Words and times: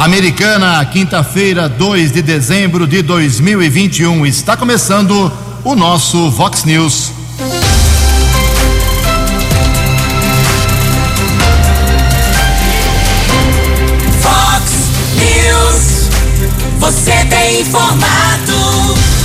Americana, 0.00 0.82
quinta-feira, 0.86 1.68
2 1.68 2.10
de 2.10 2.22
dezembro 2.22 2.86
de 2.86 3.02
2021. 3.02 4.24
Está 4.24 4.56
começando 4.56 5.30
o 5.62 5.76
nosso 5.76 6.30
Vox 6.30 6.64
News. 6.64 7.12
Vox 14.22 14.72
News. 15.18 16.08
Você 16.78 17.12
tem 17.26 17.60
informado. 17.60 19.19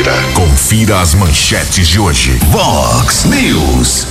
Confira. 0.00 0.22
Confira 0.34 1.00
as 1.00 1.14
manchetes 1.14 1.86
de 1.86 1.98
hoje. 1.98 2.30
Vox 2.50 3.24
News. 3.24 4.06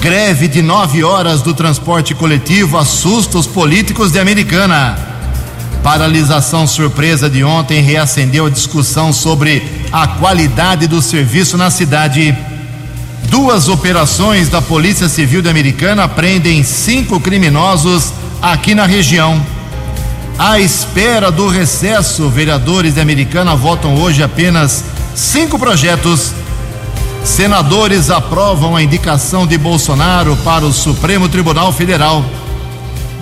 Greve 0.00 0.48
de 0.48 0.62
nove 0.62 1.04
horas 1.04 1.42
do 1.42 1.52
transporte 1.52 2.14
coletivo 2.14 2.78
assusta 2.78 3.36
os 3.36 3.46
políticos 3.46 4.12
de 4.12 4.18
Americana. 4.18 4.98
Paralisação 5.82 6.66
surpresa 6.66 7.28
de 7.28 7.44
ontem 7.44 7.82
reacendeu 7.82 8.46
a 8.46 8.50
discussão 8.50 9.12
sobre 9.12 9.62
a 9.92 10.06
qualidade 10.06 10.86
do 10.86 11.02
serviço 11.02 11.58
na 11.58 11.70
cidade. 11.70 12.34
Duas 13.24 13.68
operações 13.68 14.48
da 14.48 14.62
Polícia 14.62 15.08
Civil 15.08 15.42
de 15.42 15.50
Americana 15.50 16.08
prendem 16.08 16.62
cinco 16.62 17.20
criminosos 17.20 18.10
aqui 18.40 18.74
na 18.74 18.86
região. 18.86 19.44
À 20.38 20.58
espera 20.58 21.30
do 21.30 21.46
recesso, 21.46 22.30
vereadores 22.30 22.94
de 22.94 23.00
Americana 23.00 23.54
votam 23.54 23.96
hoje 23.96 24.22
apenas 24.22 24.82
cinco 25.14 25.58
projetos. 25.58 26.32
Senadores 27.24 28.10
aprovam 28.10 28.74
a 28.74 28.82
indicação 28.82 29.46
de 29.46 29.58
Bolsonaro 29.58 30.36
para 30.38 30.64
o 30.64 30.72
Supremo 30.72 31.28
Tribunal 31.28 31.72
Federal. 31.72 32.24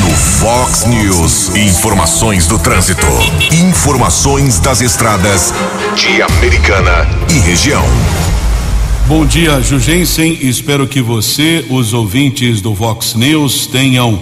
No 0.00 0.10
Fox 0.10 0.84
News, 0.86 1.54
informações 1.54 2.46
do 2.46 2.58
trânsito, 2.58 3.06
informações 3.52 4.58
das 4.58 4.80
estradas 4.80 5.52
de 5.96 6.22
Americana 6.22 7.06
e 7.30 7.38
região. 7.40 7.84
Bom 9.06 9.26
dia, 9.26 9.60
Jugensen. 9.60 10.38
Espero 10.42 10.86
que 10.86 11.02
você, 11.02 11.66
os 11.68 11.92
ouvintes 11.92 12.60
do 12.60 12.72
Vox 12.72 13.14
News, 13.14 13.66
tenham 13.66 14.20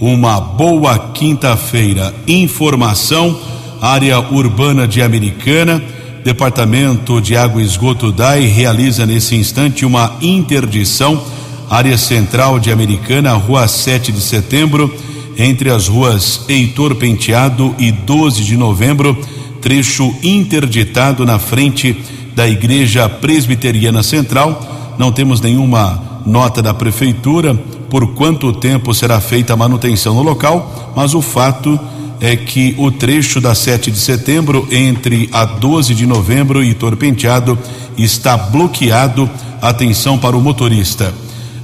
uma 0.00 0.40
boa 0.40 0.98
quinta-feira. 1.12 2.14
Informação 2.26 3.38
área 3.82 4.20
urbana 4.20 4.86
de 4.86 5.02
Americana, 5.02 5.82
Departamento 6.24 7.20
de 7.20 7.36
Água 7.36 7.60
e 7.60 7.64
Esgoto 7.64 8.12
DAI 8.12 8.46
realiza 8.46 9.04
nesse 9.04 9.34
instante 9.34 9.84
uma 9.84 10.16
interdição, 10.22 11.20
área 11.68 11.98
central 11.98 12.60
de 12.60 12.70
Americana, 12.70 13.32
rua 13.32 13.66
7 13.66 14.12
de 14.12 14.20
setembro, 14.20 14.94
entre 15.36 15.68
as 15.70 15.88
ruas 15.88 16.44
Heitor 16.48 16.94
Penteado 16.94 17.74
e 17.76 17.90
12 17.90 18.44
de 18.44 18.56
novembro, 18.56 19.18
trecho 19.60 20.14
interditado 20.22 21.26
na 21.26 21.40
frente 21.40 21.96
da 22.36 22.48
Igreja 22.48 23.08
Presbiteriana 23.08 24.02
Central. 24.04 24.94
Não 24.98 25.10
temos 25.10 25.40
nenhuma 25.40 26.22
nota 26.24 26.62
da 26.62 26.72
prefeitura 26.72 27.54
por 27.90 28.14
quanto 28.14 28.52
tempo 28.52 28.94
será 28.94 29.20
feita 29.20 29.54
a 29.54 29.56
manutenção 29.56 30.14
no 30.14 30.22
local, 30.22 30.92
mas 30.94 31.14
o 31.14 31.20
fato 31.20 31.78
é 32.22 32.36
que 32.36 32.72
o 32.78 32.92
trecho 32.92 33.40
da 33.40 33.52
7 33.52 33.90
de 33.90 33.98
setembro 33.98 34.68
entre 34.70 35.28
a 35.32 35.44
12 35.44 35.92
de 35.92 36.06
novembro 36.06 36.62
e 36.62 36.72
Torpenteado 36.72 37.58
está 37.98 38.36
bloqueado. 38.36 39.28
Atenção 39.60 40.16
para 40.16 40.36
o 40.36 40.40
motorista. 40.40 41.12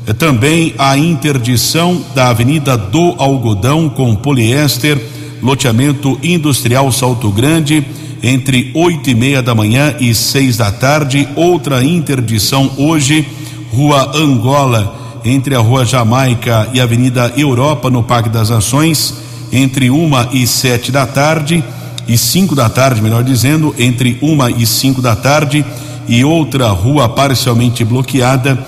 É 0.05 0.13
também 0.13 0.75
a 0.77 0.99
interdição 0.99 2.03
da 2.13 2.31
Avenida 2.31 2.77
do 2.77 3.15
Algodão 3.19 3.89
com 3.89 4.17
poliéster, 4.17 5.01
loteamento 5.41 6.19
industrial 6.25 6.91
Salto 6.91 7.31
Grande, 7.31 7.87
entre 8.21 8.73
oito 8.75 9.11
e 9.11 9.15
meia 9.15 9.41
da 9.41 9.55
manhã 9.55 9.95
e 10.01 10.13
seis 10.13 10.57
da 10.57 10.73
tarde. 10.73 11.29
Outra 11.37 11.85
interdição 11.85 12.69
hoje, 12.77 13.25
Rua 13.71 14.11
Angola, 14.17 15.21
entre 15.25 15.55
a 15.55 15.61
Rua 15.61 15.85
Jamaica 15.85 16.69
e 16.73 16.81
a 16.81 16.85
Avenida 16.85 17.33
Europa, 17.37 17.91
no 17.91 18.03
Parque 18.03 18.29
das 18.29 18.51
Nações 18.51 19.28
entre 19.53 19.91
uma 19.91 20.29
e 20.33 20.47
sete 20.47 20.91
da 20.93 21.07
tarde 21.07 21.63
e 22.07 22.17
cinco 22.17 22.55
da 22.55 22.69
tarde, 22.69 23.03
melhor 23.03 23.23
dizendo, 23.23 23.75
entre 23.79 24.19
uma 24.23 24.51
e 24.51 24.67
cinco 24.67 25.03
da 25.03 25.15
tarde 25.15 25.65
e 26.09 26.25
outra 26.25 26.69
rua 26.69 27.09
parcialmente 27.09 27.85
bloqueada, 27.85 28.59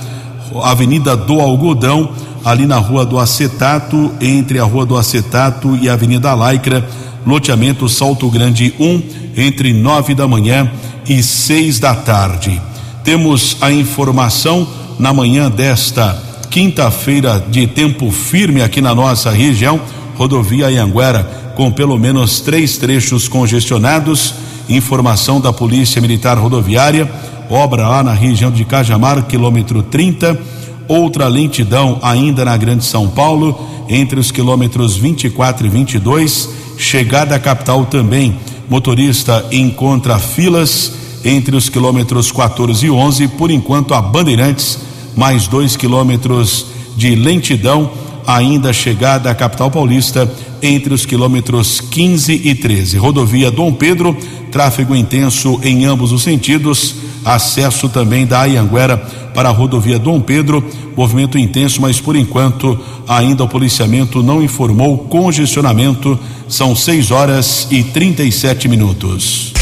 Avenida 0.62 1.16
do 1.16 1.40
Algodão, 1.40 2.10
ali 2.44 2.66
na 2.66 2.76
Rua 2.76 3.06
do 3.06 3.18
Acetato, 3.18 4.12
entre 4.20 4.58
a 4.58 4.64
Rua 4.64 4.84
do 4.84 4.96
Acetato 4.96 5.76
e 5.80 5.88
a 5.88 5.94
Avenida 5.94 6.34
Laicra, 6.34 6.86
loteamento 7.26 7.88
Salto 7.88 8.28
Grande 8.28 8.74
1, 8.78 9.02
entre 9.36 9.72
nove 9.72 10.14
da 10.14 10.26
manhã 10.26 10.70
e 11.08 11.22
seis 11.22 11.78
da 11.78 11.94
tarde. 11.94 12.60
Temos 13.04 13.56
a 13.60 13.70
informação 13.70 14.66
na 14.98 15.12
manhã 15.12 15.50
desta 15.50 16.20
quinta-feira 16.50 17.42
de 17.48 17.66
tempo 17.66 18.10
firme 18.10 18.60
aqui 18.60 18.80
na 18.80 18.94
nossa 18.94 19.30
região, 19.30 19.80
rodovia 20.20 20.66
Anhanguera, 20.66 21.24
com 21.56 21.72
pelo 21.72 21.98
menos 21.98 22.40
três 22.40 22.76
trechos 22.76 23.26
congestionados. 23.26 24.34
Informação 24.68 25.40
da 25.40 25.50
Polícia 25.50 25.98
Militar 25.98 26.36
Rodoviária, 26.36 27.10
obra 27.48 27.88
lá 27.88 28.02
na 28.02 28.12
região 28.12 28.50
de 28.50 28.62
Cajamar, 28.66 29.24
quilômetro 29.24 29.82
30. 29.82 30.38
Outra 30.86 31.26
lentidão 31.26 31.98
ainda 32.02 32.44
na 32.44 32.54
Grande 32.54 32.84
São 32.84 33.08
Paulo, 33.08 33.66
entre 33.88 34.20
os 34.20 34.30
quilômetros 34.30 34.94
24 34.94 35.66
e 35.66 35.70
22. 35.70 36.50
Chegada 36.76 37.34
à 37.34 37.38
capital 37.38 37.86
também, 37.86 38.38
motorista 38.68 39.46
encontra 39.50 40.18
filas 40.18 40.92
entre 41.24 41.56
os 41.56 41.70
quilômetros 41.70 42.30
14 42.30 42.84
e 42.84 42.90
11. 42.90 43.26
Por 43.28 43.50
enquanto, 43.50 43.94
a 43.94 44.02
Bandeirantes, 44.02 44.80
mais 45.16 45.46
dois 45.46 45.76
quilômetros 45.76 46.66
de 46.94 47.14
lentidão, 47.14 47.90
ainda 48.36 48.72
chegada 48.72 49.30
à 49.30 49.34
capital 49.34 49.70
paulista, 49.70 50.30
entre 50.62 50.92
os 50.92 51.06
quilômetros 51.06 51.80
15 51.80 52.40
e 52.44 52.54
13. 52.54 52.98
Rodovia 52.98 53.50
Dom 53.50 53.72
Pedro, 53.72 54.16
tráfego 54.50 54.94
intenso 54.94 55.60
em 55.62 55.84
ambos 55.84 56.12
os 56.12 56.22
sentidos. 56.22 56.96
Acesso 57.24 57.88
também 57.88 58.26
da 58.26 58.40
Ayanguera 58.40 58.96
para 59.34 59.48
a 59.48 59.52
rodovia 59.52 59.98
Dom 59.98 60.20
Pedro, 60.20 60.64
movimento 60.96 61.38
intenso, 61.38 61.80
mas 61.80 62.00
por 62.00 62.16
enquanto 62.16 62.78
ainda 63.06 63.44
o 63.44 63.48
policiamento 63.48 64.22
não 64.22 64.42
informou 64.42 64.98
congestionamento. 64.98 66.18
São 66.48 66.74
6 66.74 67.10
horas 67.10 67.66
e 67.70 67.82
37 67.82 68.68
minutos. 68.68 69.52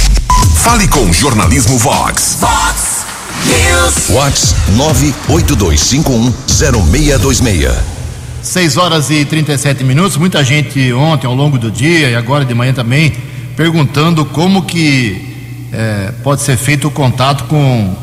Fale 0.55 0.89
com 0.89 1.01
o 1.01 1.13
Jornalismo 1.13 1.79
Vox. 1.79 2.39
Vox 2.41 3.05
News. 3.45 4.09
Vox 4.09 4.55
982510626. 5.29 7.99
6 8.43 8.77
horas 8.77 9.11
e 9.11 9.25
37 9.25 9.83
minutos. 9.85 10.17
Muita 10.17 10.45
gente 10.45 10.93
ontem, 10.93 11.27
ao 11.27 11.35
longo 11.35 11.59
do 11.59 11.71
dia 11.71 12.11
e 12.11 12.15
agora 12.15 12.45
de 12.45 12.55
manhã 12.55 12.73
também, 12.73 13.13
perguntando 13.57 14.25
como 14.25 14.63
que 14.63 15.69
eh, 15.73 16.13
pode 16.23 16.43
ser 16.43 16.57
feito 16.57 16.89
o 16.89 16.91
contato 16.91 17.45
com 17.45 17.95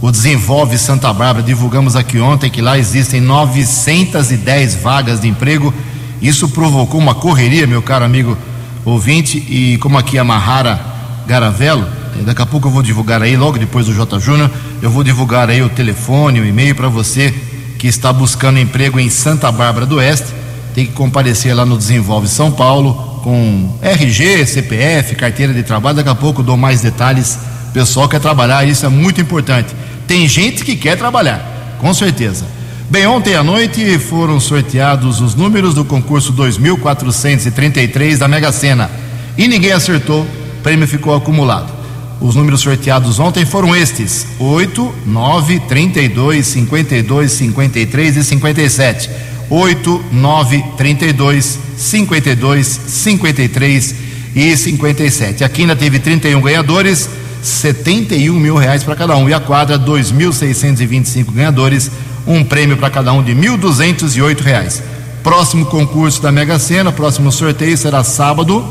o 0.00 0.10
Desenvolve 0.10 0.78
Santa 0.78 1.12
Bárbara. 1.12 1.44
Divulgamos 1.44 1.96
aqui 1.96 2.18
ontem 2.18 2.48
que 2.48 2.62
lá 2.62 2.78
existem 2.78 3.20
910 3.20 4.76
vagas 4.76 5.20
de 5.20 5.28
emprego. 5.28 5.74
Isso 6.20 6.48
provocou 6.48 7.00
uma 7.00 7.14
correria, 7.14 7.66
meu 7.66 7.82
caro 7.82 8.04
amigo 8.04 8.38
ouvinte, 8.84 9.38
e 9.38 9.78
como 9.78 9.98
aqui 9.98 10.18
a 10.18 10.24
Mahara 10.24 10.80
Garavello, 11.26 11.86
eh, 12.18 12.22
daqui 12.22 12.40
a 12.40 12.46
pouco 12.46 12.68
eu 12.68 12.72
vou 12.72 12.82
divulgar 12.82 13.20
aí, 13.20 13.36
logo 13.36 13.58
depois 13.58 13.86
do 13.86 13.94
J. 13.94 14.20
Júnior, 14.20 14.50
eu 14.80 14.90
vou 14.90 15.02
divulgar 15.02 15.50
aí 15.50 15.60
o 15.60 15.68
telefone, 15.68 16.40
o 16.40 16.46
e-mail 16.46 16.74
para 16.74 16.88
você 16.88 17.51
que 17.82 17.88
está 17.88 18.12
buscando 18.12 18.60
emprego 18.60 19.00
em 19.00 19.10
Santa 19.10 19.50
Bárbara 19.50 19.84
do 19.84 19.96
Oeste. 19.96 20.28
Tem 20.72 20.86
que 20.86 20.92
comparecer 20.92 21.52
lá 21.52 21.66
no 21.66 21.76
Desenvolve 21.76 22.28
São 22.28 22.52
Paulo 22.52 23.20
com 23.24 23.76
RG, 23.82 24.46
CPF, 24.46 25.16
carteira 25.16 25.52
de 25.52 25.64
trabalho. 25.64 25.96
Daqui 25.96 26.08
a 26.08 26.14
pouco 26.14 26.44
dou 26.44 26.56
mais 26.56 26.80
detalhes. 26.80 27.36
O 27.70 27.72
pessoal 27.72 28.08
quer 28.08 28.20
trabalhar, 28.20 28.64
isso 28.64 28.86
é 28.86 28.88
muito 28.88 29.20
importante. 29.20 29.74
Tem 30.06 30.28
gente 30.28 30.64
que 30.64 30.76
quer 30.76 30.96
trabalhar, 30.96 31.76
com 31.80 31.92
certeza. 31.92 32.44
Bem, 32.88 33.04
ontem 33.08 33.34
à 33.34 33.42
noite 33.42 33.98
foram 33.98 34.38
sorteados 34.38 35.20
os 35.20 35.34
números 35.34 35.74
do 35.74 35.84
concurso 35.84 36.30
2433 36.30 38.16
da 38.16 38.28
Mega 38.28 38.52
Sena 38.52 38.88
e 39.36 39.48
ninguém 39.48 39.72
acertou, 39.72 40.22
o 40.22 40.62
prêmio 40.62 40.86
ficou 40.86 41.16
acumulado. 41.16 41.81
Os 42.22 42.36
números 42.36 42.60
sorteados 42.60 43.18
ontem 43.18 43.44
foram 43.44 43.74
estes: 43.74 44.28
8, 44.38 44.94
9, 45.04 45.58
32, 45.66 46.46
52, 46.46 47.32
53 47.32 48.16
e 48.16 48.24
57. 48.24 49.10
8, 49.50 50.04
9, 50.12 50.64
32, 50.76 51.58
52, 51.76 52.66
53 52.66 53.94
e 54.36 54.56
57. 54.56 55.42
Aqui 55.42 55.62
ainda 55.62 55.74
teve 55.74 55.98
31 55.98 56.40
ganhadores, 56.40 57.10
71 57.42 58.38
mil 58.38 58.56
reais 58.56 58.84
para 58.84 58.94
cada 58.94 59.16
um. 59.16 59.28
E 59.28 59.34
a 59.34 59.40
quadra, 59.40 59.76
2.625 59.76 61.32
ganhadores, 61.32 61.90
um 62.24 62.44
prêmio 62.44 62.76
para 62.76 62.88
cada 62.88 63.12
um 63.12 63.22
de 63.22 63.32
1.208 63.32 64.40
reais. 64.40 64.80
Próximo 65.24 65.66
concurso 65.66 66.22
da 66.22 66.30
Mega 66.30 66.58
Sena, 66.60 66.92
próximo 66.92 67.32
sorteio 67.32 67.76
será 67.76 68.04
sábado, 68.04 68.64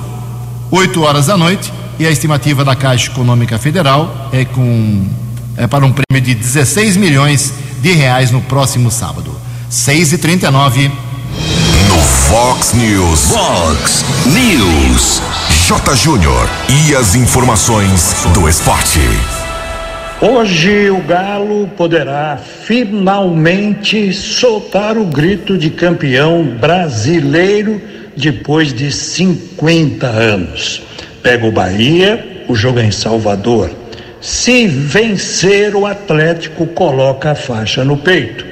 8 0.71 1.01
horas 1.01 1.27
da 1.27 1.35
noite. 1.35 1.80
E 1.99 2.05
a 2.05 2.11
estimativa 2.11 2.63
da 2.63 2.75
Caixa 2.75 3.11
Econômica 3.11 3.57
Federal 3.57 4.29
é, 4.33 4.45
com, 4.45 5.05
é 5.57 5.67
para 5.67 5.85
um 5.85 5.91
prêmio 5.91 6.25
de 6.25 6.33
16 6.33 6.97
milhões 6.97 7.53
de 7.81 7.91
reais 7.91 8.31
no 8.31 8.41
próximo 8.41 8.89
sábado. 8.89 9.35
6 9.69 10.13
e 10.13 10.17
39 10.17 10.91
No 11.87 11.97
Fox 12.29 12.73
News. 12.73 13.31
Fox 13.31 14.05
News. 14.25 15.21
J. 15.67 15.95
Júnior. 15.95 16.49
E 16.69 16.95
as 16.95 17.15
informações 17.15 18.15
do 18.33 18.49
esporte. 18.49 18.99
Hoje 20.21 20.91
o 20.91 21.01
Galo 21.01 21.67
poderá 21.75 22.37
finalmente 22.37 24.13
soltar 24.13 24.95
o 24.95 25.05
grito 25.05 25.57
de 25.57 25.71
campeão 25.71 26.43
brasileiro 26.43 27.81
depois 28.15 28.71
de 28.71 28.91
50 28.91 30.05
anos. 30.05 30.83
Pega 31.23 31.45
o 31.45 31.51
Bahia, 31.51 32.43
o 32.47 32.55
jogo 32.55 32.79
é 32.79 32.85
em 32.85 32.91
Salvador. 32.91 33.69
Se 34.19 34.65
vencer, 34.67 35.75
o 35.75 35.85
Atlético 35.85 36.65
coloca 36.67 37.31
a 37.31 37.35
faixa 37.35 37.83
no 37.83 37.97
peito. 37.97 38.45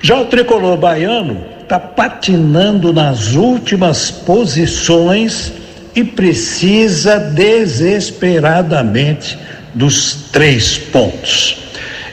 Já 0.00 0.20
o 0.20 0.26
tricolor 0.26 0.76
baiano 0.76 1.44
está 1.62 1.80
patinando 1.80 2.92
nas 2.92 3.34
últimas 3.34 4.10
posições 4.10 5.52
e 5.94 6.04
precisa 6.04 7.18
desesperadamente 7.18 9.38
dos 9.72 10.28
três 10.30 10.76
pontos. 10.78 11.64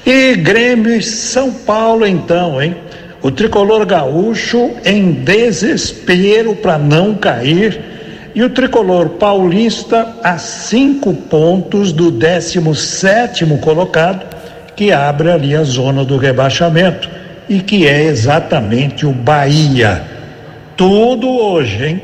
E 0.05 0.35
Grêmio 0.35 0.95
e 0.95 1.03
São 1.03 1.51
Paulo, 1.51 2.07
então, 2.07 2.61
hein? 2.61 2.75
O 3.21 3.29
tricolor 3.29 3.85
gaúcho 3.85 4.71
em 4.83 5.11
desespero 5.11 6.55
para 6.55 6.79
não 6.79 7.13
cair 7.13 7.90
e 8.33 8.43
o 8.43 8.49
tricolor 8.49 9.09
paulista 9.09 10.15
a 10.23 10.37
cinco 10.37 11.13
pontos 11.13 11.91
do 11.91 12.09
17 12.09 13.45
colocado, 13.61 14.25
que 14.75 14.91
abre 14.91 15.29
ali 15.29 15.55
a 15.55 15.63
zona 15.63 16.05
do 16.05 16.17
rebaixamento 16.17 17.09
e 17.49 17.59
que 17.59 17.87
é 17.87 18.03
exatamente 18.03 19.05
o 19.05 19.11
Bahia. 19.11 20.03
Tudo 20.77 21.29
hoje, 21.29 21.85
hein? 21.85 22.01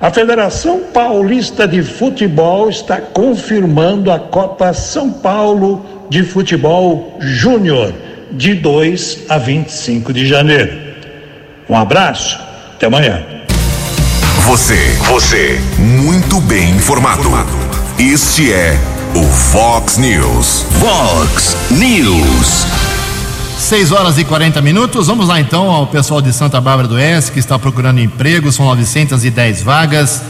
A 0.00 0.10
Federação 0.10 0.84
Paulista 0.94 1.68
de 1.68 1.82
Futebol 1.82 2.70
está 2.70 2.98
confirmando 2.98 4.10
a 4.10 4.18
Copa 4.18 4.72
São 4.72 5.12
Paulo 5.12 5.84
de 6.08 6.22
Futebol 6.22 7.18
Júnior, 7.20 7.92
de 8.32 8.54
2 8.54 9.26
a 9.28 9.36
25 9.36 10.12
de 10.12 10.26
janeiro. 10.26 10.72
Um 11.68 11.76
abraço, 11.76 12.40
até 12.74 12.86
amanhã. 12.86 13.39
Você, 14.46 14.96
você, 15.06 15.60
muito 15.78 16.40
bem 16.40 16.70
informado. 16.70 17.28
Este 17.98 18.50
é 18.52 18.78
o 19.14 19.22
Fox 19.24 19.98
News. 19.98 20.64
Fox 20.80 21.56
News. 21.70 22.66
6 23.58 23.92
horas 23.92 24.16
e 24.18 24.24
40 24.24 24.62
minutos. 24.62 25.06
Vamos 25.06 25.28
lá 25.28 25.38
então 25.40 25.70
ao 25.70 25.86
pessoal 25.86 26.22
de 26.22 26.32
Santa 26.32 26.60
Bárbara 26.60 26.88
do 26.88 26.94
Oeste 26.94 27.32
que 27.32 27.38
está 27.38 27.58
procurando 27.58 28.00
emprego, 28.00 28.50
são 28.50 28.64
910 28.66 29.62
vagas. 29.62 30.22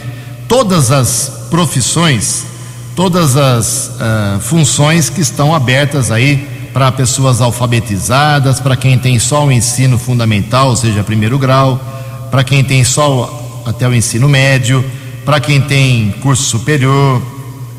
todas 0.49 0.92
as 0.92 1.49
profissões, 1.50 2.56
todas 2.97 3.37
as 3.37 3.93
ah, 4.00 4.38
funções 4.41 5.11
que 5.11 5.21
estão 5.21 5.55
abertas 5.55 6.11
aí 6.11 6.71
para 6.73 6.91
pessoas 6.91 7.43
alfabetizadas, 7.43 8.59
para 8.59 8.75
quem 8.75 8.99
tem 8.99 9.19
só 9.19 9.47
o 9.47 9.53
ensino 9.53 9.99
fundamental, 9.99 10.71
ou 10.71 10.76
seja, 10.76 11.05
primeiro 11.05 11.38
grau, 11.38 11.79
para 12.31 12.43
quem 12.43 12.65
tem 12.65 12.83
só 12.85 13.62
até 13.67 13.87
o 13.87 13.95
ensino 13.95 14.29
médio, 14.29 14.85
para 15.25 15.38
quem 15.38 15.61
tem 15.61 16.12
curso 16.23 16.43
superior, 16.43 17.23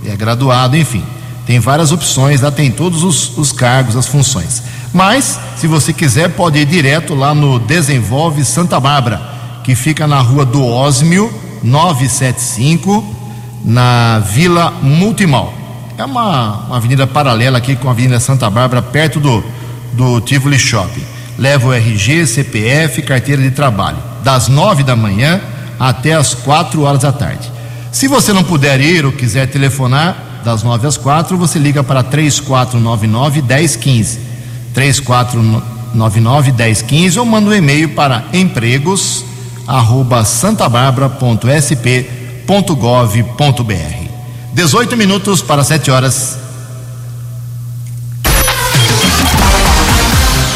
é 0.05 0.15
graduado, 0.15 0.77
enfim. 0.77 1.03
Tem 1.47 1.59
várias 1.59 1.91
opções, 1.91 2.41
lá 2.41 2.51
tem 2.51 2.69
todos 2.69 3.03
os, 3.03 3.37
os 3.37 3.51
cargos, 3.51 3.95
as 3.95 4.05
funções. 4.05 4.61
Mas, 4.93 5.39
se 5.57 5.65
você 5.65 5.93
quiser, 5.93 6.29
pode 6.29 6.59
ir 6.59 6.65
direto 6.65 7.15
lá 7.15 7.33
no 7.33 7.57
Desenvolve 7.57 8.43
Santa 8.45 8.79
Bárbara, 8.79 9.21
que 9.63 9.73
fica 9.73 10.05
na 10.05 10.19
rua 10.19 10.45
do 10.45 10.63
Ósmio, 10.63 11.33
975, 11.63 13.16
na 13.67 14.19
Vila 14.19 14.71
Multimal. 14.81 15.53
É 15.97 16.05
uma, 16.05 16.59
uma 16.67 16.77
avenida 16.77 17.05
paralela 17.05 17.57
aqui 17.57 17.75
com 17.75 17.89
a 17.89 17.91
Avenida 17.91 18.17
Santa 18.17 18.49
Bárbara, 18.49 18.81
perto 18.81 19.19
do, 19.19 19.43
do 19.91 20.21
Tivoli 20.21 20.57
Shopping. 20.57 21.03
Leva 21.37 21.67
o 21.67 21.73
RG, 21.73 22.25
CPF, 22.25 23.01
carteira 23.01 23.41
de 23.41 23.51
trabalho. 23.51 23.97
Das 24.23 24.47
nove 24.47 24.83
da 24.83 24.95
manhã 24.95 25.41
até 25.77 26.13
as 26.13 26.33
quatro 26.33 26.83
horas 26.83 27.01
da 27.01 27.11
tarde. 27.11 27.51
Se 27.91 28.07
você 28.07 28.31
não 28.31 28.43
puder 28.43 28.79
ir 28.79 29.05
ou 29.05 29.11
quiser 29.11 29.47
telefonar, 29.47 30.15
das 30.45 30.63
nove 30.63 30.87
às 30.87 30.95
quatro, 30.95 31.37
você 31.37 31.59
liga 31.59 31.83
para 31.83 32.01
3499 32.01 33.41
1015. 33.41 34.19
3499 34.73 36.51
1015 36.53 37.19
ou 37.19 37.25
manda 37.25 37.49
um 37.49 37.53
e-mail 37.53 37.89
para 37.89 38.23
empregos 38.31 39.25
arroba 39.67 40.23
santabarbara.sp.gov.br. 42.47 44.09
18 44.53 44.97
minutos 44.97 45.41
para 45.41 45.63
7 45.63 45.91
horas. 45.91 46.37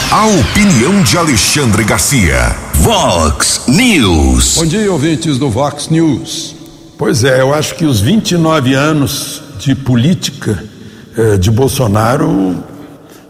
A 0.09 0.25
opinião 0.25 1.03
de 1.03 1.17
Alexandre 1.17 1.83
Garcia. 1.83 2.55
Vox 2.75 3.63
News. 3.67 4.55
Bom 4.57 4.65
dia, 4.65 4.91
ouvintes 4.91 5.37
do 5.37 5.49
Vox 5.49 5.89
News. 5.89 6.55
Pois 6.97 7.23
é, 7.23 7.41
eu 7.41 7.53
acho 7.53 7.75
que 7.75 7.85
os 7.85 7.99
29 7.99 8.73
anos 8.73 9.43
de 9.59 9.75
política 9.75 10.63
eh, 11.17 11.37
de 11.37 11.51
Bolsonaro 11.51 12.63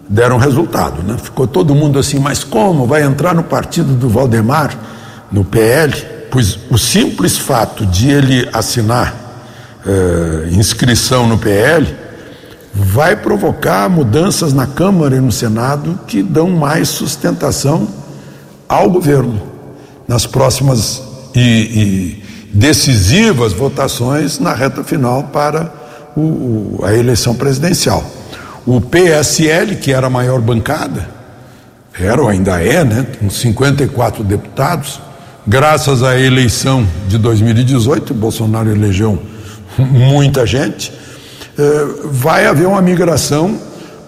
deram 0.07 0.37
resultado, 0.37 1.03
né? 1.03 1.17
Ficou 1.21 1.47
todo 1.47 1.73
mundo 1.73 1.97
assim, 1.97 2.19
mas 2.19 2.43
como? 2.43 2.85
Vai 2.85 3.03
entrar 3.03 3.33
no 3.33 3.43
partido 3.43 3.93
do 3.93 4.09
Valdemar, 4.09 4.77
no 5.31 5.43
PL? 5.43 6.20
Pois 6.31 6.57
o 6.69 6.77
simples 6.77 7.38
fato 7.38 7.85
de 7.85 8.09
ele 8.09 8.50
assinar 8.53 9.13
eh, 9.85 10.47
inscrição 10.51 11.27
no 11.27 11.38
PL 11.38 11.93
vai 12.73 13.17
provocar 13.17 13.89
mudanças 13.89 14.53
na 14.53 14.65
Câmara 14.65 15.17
e 15.17 15.19
no 15.19 15.31
Senado 15.31 16.00
que 16.07 16.23
dão 16.23 16.50
mais 16.50 16.88
sustentação 16.88 17.85
ao 18.67 18.89
governo 18.89 19.41
nas 20.07 20.25
próximas 20.25 21.01
e, 21.35 21.41
e 21.41 22.23
decisivas 22.53 23.51
votações 23.51 24.39
na 24.39 24.53
reta 24.53 24.85
final 24.85 25.23
para 25.23 25.69
o, 26.15 26.79
a 26.83 26.93
eleição 26.93 27.35
presidencial. 27.35 28.03
O 28.65 28.79
PSL, 28.79 29.75
que 29.75 29.91
era 29.91 30.07
a 30.07 30.09
maior 30.09 30.39
bancada, 30.39 31.09
era 32.00 32.21
ou 32.21 32.29
ainda 32.29 32.61
é, 32.63 32.83
né, 32.83 33.05
com 33.19 33.29
54 33.29 34.23
deputados, 34.23 35.01
graças 35.45 36.03
à 36.03 36.19
eleição 36.19 36.88
de 37.07 37.17
2018, 37.17 38.13
Bolsonaro 38.13 38.69
elegeu 38.69 39.21
muita 39.77 40.45
gente, 40.45 40.91
eh, 41.57 41.86
vai 42.05 42.45
haver 42.45 42.67
uma 42.67 42.81
migração 42.81 43.57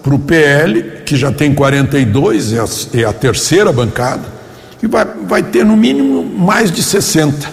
para 0.02 0.14
o 0.14 0.18
PL, 0.18 1.02
que 1.04 1.16
já 1.16 1.32
tem 1.32 1.54
42, 1.54 2.52
é 2.52 2.60
a, 2.60 2.66
é 3.00 3.04
a 3.04 3.12
terceira 3.12 3.72
bancada, 3.72 4.22
e 4.82 4.86
vai, 4.86 5.06
vai 5.26 5.42
ter 5.42 5.64
no 5.64 5.76
mínimo 5.76 6.22
mais 6.22 6.70
de 6.70 6.82
60. 6.82 7.48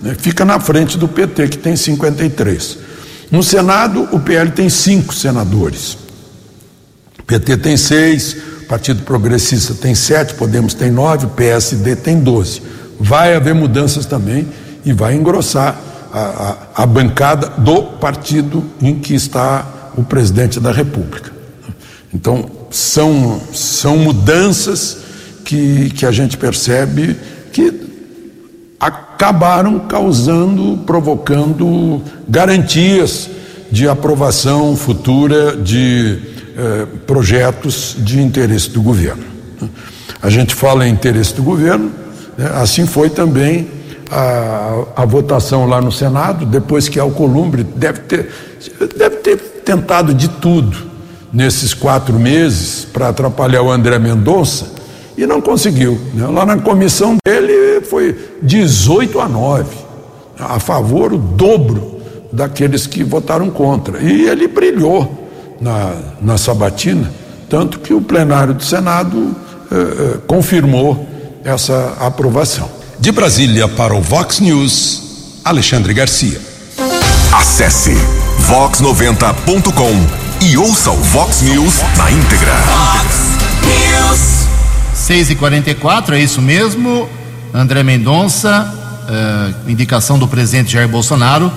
Né? 0.00 0.16
Fica 0.18 0.44
na 0.44 0.58
frente 0.58 0.96
do 0.96 1.06
PT, 1.06 1.48
que 1.48 1.58
tem 1.58 1.76
53. 1.76 2.78
No 3.30 3.42
Senado, 3.42 4.08
o 4.12 4.18
PL 4.18 4.50
tem 4.50 4.68
cinco 4.68 5.14
senadores. 5.14 5.96
O 7.18 7.22
PT 7.22 7.58
tem 7.58 7.76
seis, 7.76 8.36
Partido 8.66 9.02
Progressista 9.02 9.74
tem 9.74 9.94
sete, 9.94 10.34
Podemos 10.34 10.74
tem 10.74 10.90
nove, 10.90 11.26
PSD 11.28 11.96
tem 11.96 12.18
doze. 12.18 12.62
Vai 13.00 13.34
haver 13.34 13.54
mudanças 13.54 14.04
também 14.04 14.46
e 14.84 14.92
vai 14.92 15.14
engrossar 15.14 15.76
a, 16.12 16.18
a, 16.76 16.82
a 16.82 16.86
bancada 16.86 17.48
do 17.58 17.82
partido 17.82 18.62
em 18.80 18.98
que 18.98 19.14
está 19.14 19.66
o 19.96 20.04
presidente 20.04 20.60
da 20.60 20.70
República. 20.70 21.32
Então, 22.12 22.50
são, 22.70 23.40
são 23.52 23.96
mudanças 23.96 24.98
que, 25.44 25.90
que 25.90 26.04
a 26.04 26.12
gente 26.12 26.36
percebe 26.36 27.16
que 27.52 27.88
acabaram 28.78 29.78
causando, 29.80 30.78
provocando 30.86 32.02
garantias 32.28 33.28
de 33.70 33.88
aprovação 33.88 34.76
futura 34.76 35.56
de 35.56 36.18
eh, 36.56 36.86
projetos 37.06 37.94
de 37.98 38.20
interesse 38.20 38.70
do 38.70 38.82
governo. 38.82 39.22
A 40.20 40.28
gente 40.28 40.54
fala 40.54 40.86
em 40.86 40.92
interesse 40.92 41.34
do 41.34 41.42
governo? 41.42 41.92
Assim 42.60 42.86
foi 42.86 43.10
também 43.10 43.68
a, 44.10 44.84
a, 44.96 45.04
votação 45.04 45.66
lá 45.66 45.80
no 45.80 45.92
Senado, 45.92 46.44
depois 46.44 46.88
que 46.88 46.98
Alcolumbre 46.98 47.62
deve 47.62 48.00
ter, 48.00 48.30
deve 48.96 49.16
ter 49.16 49.36
tentado 49.64 50.12
de 50.12 50.28
tudo 50.28 50.76
nesses 51.32 51.72
quatro 51.72 52.18
meses 52.18 52.84
para 52.84 53.08
atrapalhar 53.08 53.62
o 53.62 53.70
André 53.70 53.98
Mendonça 53.98 54.72
e 55.16 55.26
não 55.26 55.40
conseguiu. 55.40 56.00
Né? 56.12 56.26
Lá 56.26 56.44
na 56.44 56.58
comissão 56.58 57.16
dele 57.24 57.82
foi 57.82 58.16
18 58.42 59.20
a 59.20 59.28
9, 59.28 59.64
a 60.38 60.58
favor, 60.58 61.12
o 61.12 61.18
dobro 61.18 62.00
daqueles 62.32 62.86
que 62.86 63.04
votaram 63.04 63.50
contra. 63.50 64.00
E 64.00 64.28
ele 64.28 64.48
brilhou 64.48 65.28
na, 65.60 65.94
na 66.20 66.38
sabatina, 66.38 67.12
tanto 67.48 67.78
que 67.80 67.92
o 67.92 68.00
plenário 68.00 68.54
do 68.54 68.64
Senado 68.64 69.36
eh, 69.70 69.74
eh, 69.74 70.18
confirmou 70.26 71.06
essa 71.44 71.96
aprovação. 72.00 72.70
De 72.98 73.10
Brasília 73.10 73.66
para 73.66 73.94
o 73.94 74.00
Vox 74.00 74.40
News, 74.40 75.40
Alexandre 75.44 75.94
Garcia. 75.94 76.40
Acesse 77.32 77.94
vox90.com 78.48 80.44
e 80.44 80.56
ouça 80.56 80.90
o 80.90 80.96
Vox 80.96 81.42
News 81.42 81.74
na 81.96 82.10
íntegra. 82.10 82.52
Vox 82.52 83.16
News. 83.64 84.40
6 84.94 85.30
e 85.30 85.34
44 85.34 86.14
é 86.14 86.20
isso 86.20 86.42
mesmo. 86.42 87.08
André 87.54 87.82
Mendonça, 87.82 88.72
uh, 89.08 89.70
indicação 89.70 90.18
do 90.18 90.28
presidente 90.28 90.72
Jair 90.72 90.88
Bolsonaro, 90.88 91.50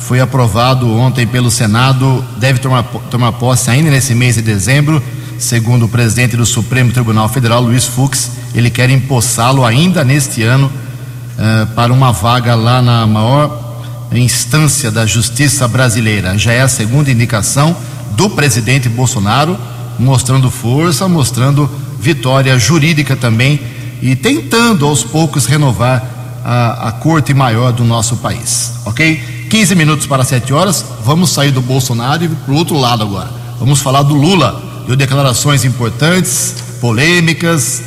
foi 0.00 0.20
aprovado 0.20 0.90
ontem 0.92 1.26
pelo 1.26 1.50
Senado, 1.50 2.24
deve 2.38 2.58
tomar, 2.58 2.84
tomar 3.10 3.32
posse 3.32 3.70
ainda 3.70 3.90
nesse 3.90 4.14
mês 4.14 4.34
de 4.34 4.42
dezembro, 4.42 5.02
segundo 5.38 5.86
o 5.86 5.88
presidente 5.88 6.36
do 6.36 6.46
Supremo 6.46 6.92
Tribunal 6.92 7.28
Federal, 7.28 7.62
Luiz 7.62 7.84
Fux. 7.84 8.30
Ele 8.54 8.70
quer 8.70 8.90
empossá-lo 8.90 9.64
ainda 9.64 10.04
neste 10.04 10.42
ano 10.42 10.66
uh, 10.66 11.66
para 11.74 11.92
uma 11.92 12.12
vaga 12.12 12.54
lá 12.54 12.80
na 12.80 13.06
maior 13.06 13.66
instância 14.12 14.90
da 14.90 15.04
justiça 15.04 15.66
brasileira. 15.66 16.36
Já 16.38 16.52
é 16.52 16.62
a 16.62 16.68
segunda 16.68 17.10
indicação 17.10 17.76
do 18.12 18.30
presidente 18.30 18.88
Bolsonaro, 18.88 19.58
mostrando 19.98 20.50
força, 20.50 21.08
mostrando 21.08 21.70
vitória 21.98 22.58
jurídica 22.58 23.16
também 23.16 23.60
e 24.00 24.14
tentando 24.14 24.86
aos 24.86 25.02
poucos 25.02 25.46
renovar 25.46 26.16
a, 26.44 26.88
a 26.88 26.92
corte 26.92 27.34
maior 27.34 27.72
do 27.72 27.84
nosso 27.84 28.18
país, 28.18 28.74
ok? 28.84 29.46
15 29.50 29.74
minutos 29.74 30.06
para 30.06 30.24
7 30.24 30.52
horas, 30.52 30.84
vamos 31.04 31.30
sair 31.30 31.50
do 31.50 31.60
Bolsonaro 31.60 32.24
e 32.24 32.28
para 32.28 32.52
o 32.52 32.56
outro 32.56 32.78
lado 32.78 33.02
agora. 33.02 33.30
Vamos 33.58 33.80
falar 33.80 34.02
do 34.02 34.14
Lula. 34.14 34.62
Deu 34.86 34.94
declarações 34.94 35.64
importantes, 35.64 36.54
polêmicas, 36.80 37.82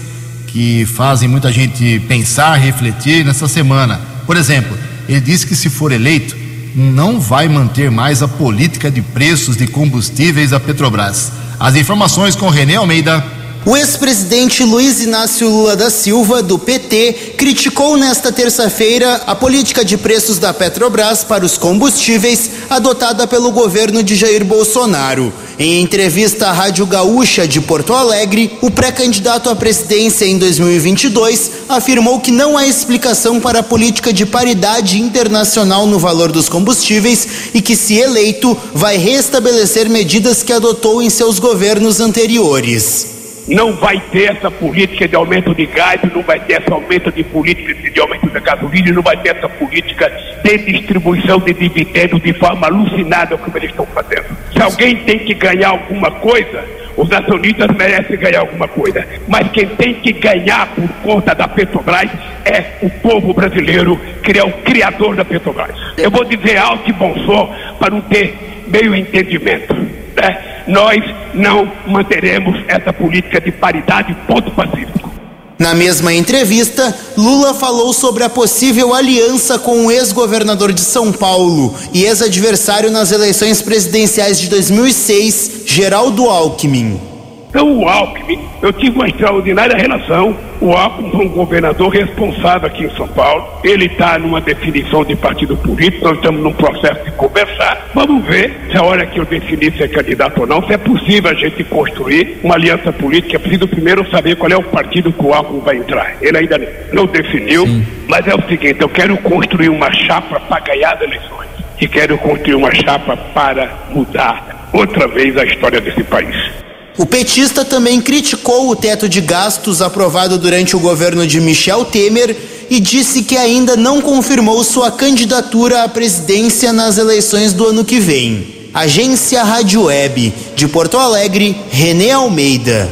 que 0.47 0.85
fazem 0.85 1.29
muita 1.29 1.49
gente 1.49 1.99
pensar, 2.09 2.55
refletir 2.55 3.23
nessa 3.23 3.47
semana. 3.47 4.01
Por 4.25 4.35
exemplo, 4.35 4.77
ele 5.07 5.21
disse 5.21 5.47
que 5.47 5.55
se 5.55 5.69
for 5.69 5.93
eleito, 5.93 6.35
não 6.75 7.19
vai 7.19 7.47
manter 7.47 7.89
mais 7.89 8.21
a 8.21 8.27
política 8.27 8.91
de 8.91 9.01
preços 9.01 9.55
de 9.55 9.65
combustíveis 9.65 10.51
da 10.51 10.59
Petrobras. 10.59 11.31
As 11.57 11.75
informações 11.75 12.35
com 12.35 12.49
René 12.49 12.75
Almeida. 12.75 13.23
O 13.65 13.77
ex-presidente 13.77 14.63
Luiz 14.63 15.01
Inácio 15.01 15.49
Lula 15.49 15.75
da 15.75 15.89
Silva, 15.89 16.43
do 16.43 16.59
PT, 16.59 17.35
criticou 17.37 17.97
nesta 17.97 18.31
terça-feira 18.31 19.21
a 19.25 19.35
política 19.35 19.85
de 19.85 19.97
preços 19.97 20.37
da 20.37 20.53
Petrobras 20.53 21.23
para 21.23 21.45
os 21.45 21.57
combustíveis 21.57 22.49
adotada 22.69 23.25
pelo 23.25 23.51
governo 23.51 24.03
de 24.03 24.15
Jair 24.15 24.43
Bolsonaro. 24.43 25.33
Em 25.61 25.81
entrevista 25.81 26.47
à 26.47 26.53
Rádio 26.53 26.85
Gaúcha 26.85 27.45
de 27.45 27.59
Porto 27.59 27.93
Alegre, 27.93 28.57
o 28.61 28.71
pré-candidato 28.71 29.49
à 29.49 29.55
presidência 29.57 30.23
em 30.23 30.37
2022 30.37 31.51
afirmou 31.67 32.21
que 32.21 32.31
não 32.31 32.57
há 32.57 32.65
explicação 32.65 33.41
para 33.41 33.59
a 33.59 33.63
política 33.63 34.13
de 34.13 34.25
paridade 34.25 35.01
internacional 35.01 35.85
no 35.85 35.99
valor 35.99 36.31
dos 36.31 36.47
combustíveis 36.47 37.27
e 37.53 37.61
que, 37.61 37.75
se 37.75 37.95
eleito, 37.95 38.57
vai 38.73 38.95
restabelecer 38.95 39.89
medidas 39.89 40.43
que 40.43 40.53
adotou 40.53 41.01
em 41.01 41.09
seus 41.09 41.39
governos 41.39 41.99
anteriores 41.99 43.18
não 43.49 43.73
vai 43.73 43.99
ter 44.11 44.31
essa 44.31 44.51
política 44.51 45.07
de 45.07 45.15
aumento 45.15 45.53
de 45.55 45.65
gás, 45.65 45.99
não 46.13 46.21
vai 46.21 46.39
ter 46.39 46.61
essa 46.61 46.73
aumento 46.73 47.11
de 47.11 47.23
política 47.23 47.73
de 47.89 47.99
aumento 47.99 48.29
da 48.29 48.39
gasolina, 48.39 48.91
não 48.91 49.01
vai 49.01 49.17
ter 49.17 49.35
essa 49.35 49.49
política 49.49 50.11
de 50.43 50.57
distribuição 50.57 51.39
de 51.39 51.53
dividendos 51.53 52.21
de 52.21 52.33
forma 52.33 52.67
alucinada 52.67 53.37
como 53.37 53.57
eles 53.57 53.71
estão 53.71 53.85
fazendo. 53.87 54.25
Se 54.53 54.61
alguém 54.61 54.95
tem 54.97 55.19
que 55.19 55.33
ganhar 55.33 55.69
alguma 55.69 56.11
coisa, 56.11 56.63
os 56.95 57.11
acionistas 57.11 57.67
merecem 57.75 58.17
ganhar 58.17 58.41
alguma 58.41 58.67
coisa, 58.67 59.05
mas 59.27 59.49
quem 59.51 59.67
tem 59.67 59.93
que 59.95 60.13
ganhar 60.13 60.67
por 60.75 60.87
conta 61.01 61.33
da 61.33 61.47
Petrobras 61.47 62.09
é 62.45 62.63
o 62.81 62.89
povo 62.89 63.33
brasileiro, 63.33 63.99
que 64.23 64.37
é 64.37 64.43
o 64.43 64.51
criador 64.51 65.15
da 65.15 65.25
Petrobras. 65.25 65.75
Eu 65.97 66.11
vou 66.11 66.23
dizer 66.23 66.57
alto 66.57 66.89
e 66.89 66.93
bom 66.93 67.15
som 67.25 67.55
para 67.79 67.91
não 67.91 68.01
ter 68.01 68.35
meio 68.67 68.93
entendimento. 68.93 69.73
puder, 70.19 70.58
nós 70.69 71.03
não 71.33 71.69
manteremos 71.87 72.55
essa 72.67 72.93
política 72.93 73.41
de 73.41 73.51
paridade 73.51 74.15
ponto 74.27 74.51
pacífico. 74.51 75.09
Na 75.57 75.73
mesma 75.73 76.13
entrevista, 76.13 76.95
Lula 77.17 77.53
falou 77.53 77.91
sobre 77.91 78.23
a 78.23 78.29
possível 78.29 78.93
aliança 78.93 79.59
com 79.59 79.87
o 79.87 79.91
ex-governador 79.91 80.71
de 80.71 80.79
São 80.79 81.11
Paulo 81.11 81.75
e 81.91 82.05
ex-adversário 82.05 82.89
nas 82.89 83.11
eleições 83.11 83.61
presidenciais 83.61 84.39
de 84.39 84.47
2006, 84.47 85.63
Geraldo 85.65 86.29
Alckmin. 86.29 87.08
Então, 87.49 87.79
o 87.79 87.89
Alckmin, 87.89 88.39
eu 88.61 88.71
tive 88.71 88.95
uma 88.95 89.07
extraordinária 89.07 89.75
relação. 89.75 90.37
O 90.61 90.71
Alckmin 90.71 91.09
foi 91.09 91.25
um 91.25 91.29
governador 91.29 91.89
responsável 91.89 92.67
aqui 92.67 92.83
em 92.83 92.95
São 92.95 93.07
Paulo. 93.07 93.43
Ele 93.63 93.87
está 93.87 94.19
numa 94.19 94.39
definição 94.39 95.03
de 95.03 95.15
partido 95.15 95.57
político. 95.57 96.05
Nós 96.05 96.17
estamos 96.17 96.43
num 96.43 96.53
processo 96.53 97.03
de 97.03 97.11
conversar. 97.13 97.89
Vamos 97.95 98.23
ver 98.25 98.55
se 98.69 98.77
a 98.77 98.83
hora 98.83 99.03
que 99.03 99.19
eu 99.19 99.25
definir 99.25 99.73
se 99.73 99.81
é 99.81 99.87
candidato 99.87 100.41
ou 100.41 100.45
não, 100.45 100.63
se 100.67 100.73
é 100.73 100.77
possível 100.77 101.31
a 101.31 101.33
gente 101.33 101.63
construir 101.63 102.39
uma 102.43 102.53
aliança 102.53 102.93
política. 102.93 103.37
É 103.37 103.39
preciso 103.39 103.67
primeiro 103.67 104.07
saber 104.11 104.35
qual 104.35 104.51
é 104.51 104.55
o 104.55 104.63
partido 104.63 105.11
que 105.11 105.25
o 105.25 105.33
Alckmin 105.33 105.61
vai 105.61 105.77
entrar. 105.77 106.17
Ele 106.21 106.37
ainda 106.37 106.61
não 106.93 107.07
definiu, 107.07 107.65
Sim. 107.65 107.83
mas 108.07 108.27
é 108.27 108.35
o 108.35 108.47
seguinte: 108.47 108.79
eu 108.79 108.89
quero 108.89 109.17
construir 109.17 109.69
uma 109.69 109.91
chapa 109.91 110.39
para 110.39 110.59
ganhar 110.59 110.93
as 110.93 111.01
eleições. 111.01 111.49
E 111.81 111.87
quero 111.87 112.15
construir 112.19 112.53
uma 112.53 112.71
chapa 112.75 113.17
para 113.33 113.71
mudar 113.89 114.69
outra 114.71 115.07
vez 115.07 115.35
a 115.35 115.45
história 115.45 115.81
desse 115.81 116.03
país. 116.03 116.68
O 116.99 117.05
petista 117.05 117.63
também 117.63 118.01
criticou 118.01 118.69
o 118.69 118.75
teto 118.75 119.07
de 119.07 119.21
gastos 119.21 119.81
aprovado 119.81 120.37
durante 120.37 120.75
o 120.75 120.81
governo 120.81 121.25
de 121.25 121.39
Michel 121.39 121.85
Temer 121.85 122.35
e 122.69 122.77
disse 122.77 123.23
que 123.23 123.37
ainda 123.37 123.77
não 123.77 124.01
confirmou 124.01 124.61
sua 124.65 124.91
candidatura 124.91 125.85
à 125.85 125.87
presidência 125.87 126.73
nas 126.73 126.97
eleições 126.97 127.53
do 127.53 127.65
ano 127.67 127.85
que 127.85 128.01
vem. 128.01 128.69
Agência 128.73 129.41
Rádio 129.45 129.83
Web, 129.83 130.33
de 130.57 130.67
Porto 130.67 130.97
Alegre, 130.97 131.55
Renê 131.71 132.11
Almeida. 132.11 132.89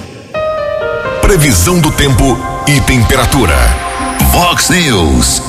Previsão 1.21 1.77
do 1.77 1.91
tempo 1.91 2.39
e 2.65 2.79
temperatura. 2.79 3.57
Vox 4.31 4.69
News. 4.69 5.41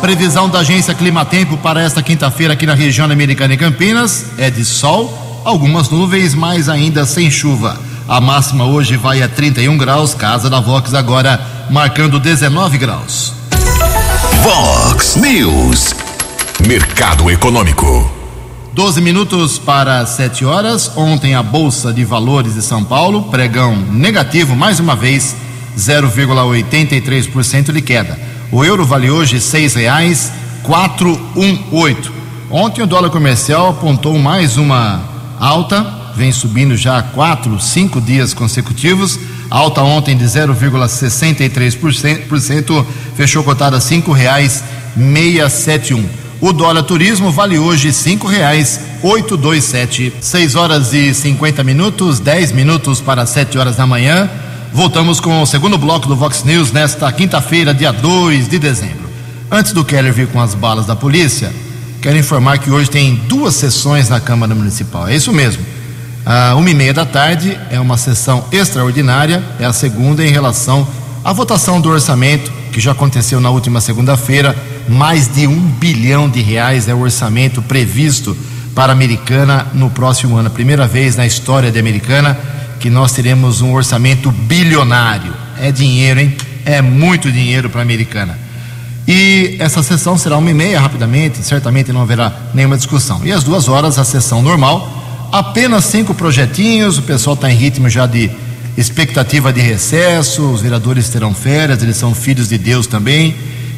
Previsão 0.00 0.48
da 0.48 0.60
agência 0.60 0.94
Climatempo 0.94 1.58
para 1.58 1.82
esta 1.82 2.02
quinta-feira 2.02 2.54
aqui 2.54 2.64
na 2.64 2.74
região 2.74 3.04
americana 3.04 3.52
e 3.52 3.58
Campinas 3.58 4.24
é 4.38 4.48
de 4.48 4.64
sol, 4.64 5.42
algumas 5.44 5.90
nuvens, 5.90 6.34
mas 6.34 6.70
ainda 6.70 7.04
sem 7.04 7.30
chuva. 7.30 7.87
A 8.08 8.22
máxima 8.22 8.64
hoje 8.64 8.96
vai 8.96 9.22
a 9.22 9.28
31 9.28 9.76
graus, 9.76 10.14
casa 10.14 10.48
da 10.48 10.60
Vox 10.60 10.94
agora 10.94 11.38
marcando 11.68 12.18
19 12.18 12.78
graus. 12.78 13.34
Vox 14.42 15.16
News. 15.16 15.94
Mercado 16.66 17.30
Econômico. 17.30 18.10
12 18.72 19.02
minutos 19.02 19.58
para 19.58 20.06
7 20.06 20.42
horas. 20.42 20.90
Ontem 20.96 21.34
a 21.34 21.42
Bolsa 21.42 21.92
de 21.92 22.02
Valores 22.02 22.54
de 22.54 22.62
São 22.62 22.82
Paulo, 22.82 23.24
pregão 23.24 23.76
negativo 23.76 24.56
mais 24.56 24.80
uma 24.80 24.96
vez, 24.96 25.36
0,83% 25.76 27.72
de 27.72 27.82
queda. 27.82 28.18
O 28.50 28.64
euro 28.64 28.86
vale 28.86 29.10
hoje 29.10 29.38
seis 29.38 29.74
reais 29.74 30.32
quatro 30.62 31.10
um 31.36 31.58
oito. 31.72 32.10
Ontem 32.50 32.80
o 32.80 32.86
dólar 32.86 33.10
comercial 33.10 33.68
apontou 33.68 34.18
mais 34.18 34.56
uma 34.56 35.02
alta 35.38 35.97
vem 36.18 36.32
subindo 36.32 36.76
já 36.76 36.98
há 36.98 37.02
quatro, 37.02 37.60
cinco 37.60 38.00
dias 38.00 38.34
consecutivos. 38.34 39.20
Alta 39.48 39.82
ontem 39.82 40.16
de 40.16 40.24
0,63%, 40.24 42.84
fechou 43.14 43.44
cotada 43.44 43.76
a 43.76 43.80
cinco 43.80 44.10
reais 44.10 44.64
meia 44.96 45.48
sete 45.48 45.94
um. 45.94 46.04
O 46.40 46.52
dólar 46.52 46.82
turismo 46.82 47.30
vale 47.30 47.56
hoje 47.56 47.92
cinco 47.92 48.26
reais 48.26 48.80
oito 49.00 49.36
dois 49.36 49.62
sete. 49.62 50.12
Seis 50.20 50.56
horas 50.56 50.92
e 50.92 51.14
cinquenta 51.14 51.62
minutos, 51.62 52.18
dez 52.18 52.50
minutos 52.50 53.00
para 53.00 53.24
sete 53.24 53.56
horas 53.56 53.76
da 53.76 53.86
manhã. 53.86 54.28
Voltamos 54.72 55.20
com 55.20 55.40
o 55.40 55.46
segundo 55.46 55.78
bloco 55.78 56.08
do 56.08 56.16
Vox 56.16 56.42
News 56.42 56.72
nesta 56.72 57.12
quinta-feira, 57.12 57.72
dia 57.72 57.92
2 57.92 58.48
de 58.48 58.58
dezembro. 58.58 59.08
Antes 59.50 59.72
do 59.72 59.82
Keller 59.84 60.12
vir 60.12 60.26
com 60.26 60.42
as 60.42 60.54
balas 60.54 60.84
da 60.84 60.94
polícia, 60.96 61.50
quero 62.02 62.18
informar 62.18 62.58
que 62.58 62.70
hoje 62.70 62.90
tem 62.90 63.14
duas 63.14 63.54
sessões 63.54 64.10
na 64.10 64.20
Câmara 64.20 64.54
Municipal. 64.54 65.08
É 65.08 65.16
isso 65.16 65.32
mesmo 65.32 65.77
ah, 66.30 66.54
uma 66.56 66.68
e 66.68 66.74
meia 66.74 66.92
da 66.92 67.06
tarde 67.06 67.58
é 67.70 67.80
uma 67.80 67.96
sessão 67.96 68.44
extraordinária, 68.52 69.42
é 69.58 69.64
a 69.64 69.72
segunda 69.72 70.22
em 70.22 70.30
relação 70.30 70.86
à 71.24 71.32
votação 71.32 71.80
do 71.80 71.88
orçamento, 71.88 72.52
que 72.70 72.78
já 72.80 72.92
aconteceu 72.92 73.40
na 73.40 73.48
última 73.48 73.80
segunda-feira. 73.80 74.54
Mais 74.86 75.26
de 75.26 75.46
um 75.46 75.58
bilhão 75.58 76.28
de 76.28 76.42
reais 76.42 76.86
é 76.86 76.92
o 76.92 77.00
orçamento 77.00 77.62
previsto 77.62 78.36
para 78.74 78.92
a 78.92 78.94
Americana 78.94 79.68
no 79.72 79.88
próximo 79.88 80.36
ano. 80.36 80.50
Primeira 80.50 80.86
vez 80.86 81.16
na 81.16 81.24
história 81.24 81.70
de 81.70 81.78
Americana 81.78 82.38
que 82.78 82.90
nós 82.90 83.12
teremos 83.12 83.62
um 83.62 83.72
orçamento 83.72 84.30
bilionário. 84.30 85.32
É 85.58 85.72
dinheiro, 85.72 86.20
hein? 86.20 86.36
É 86.66 86.82
muito 86.82 87.32
dinheiro 87.32 87.70
para 87.70 87.80
a 87.80 87.84
Americana. 87.84 88.38
E 89.08 89.56
essa 89.58 89.82
sessão 89.82 90.18
será 90.18 90.36
uma 90.36 90.50
e 90.50 90.54
meia 90.54 90.78
rapidamente, 90.78 91.42
certamente 91.42 91.90
não 91.90 92.02
haverá 92.02 92.30
nenhuma 92.52 92.76
discussão. 92.76 93.22
E 93.24 93.32
às 93.32 93.42
duas 93.42 93.66
horas, 93.66 93.98
a 93.98 94.04
sessão 94.04 94.42
normal 94.42 94.97
apenas 95.32 95.84
cinco 95.84 96.14
projetinhos, 96.14 96.98
o 96.98 97.02
pessoal 97.02 97.34
está 97.34 97.50
em 97.50 97.54
ritmo 97.54 97.88
já 97.88 98.06
de 98.06 98.30
expectativa 98.76 99.52
de 99.52 99.60
recesso, 99.60 100.50
os 100.50 100.60
vereadores 100.62 101.08
terão 101.08 101.34
férias, 101.34 101.82
eles 101.82 101.96
são 101.96 102.14
filhos 102.14 102.48
de 102.48 102.56
Deus 102.56 102.86
também. 102.86 103.34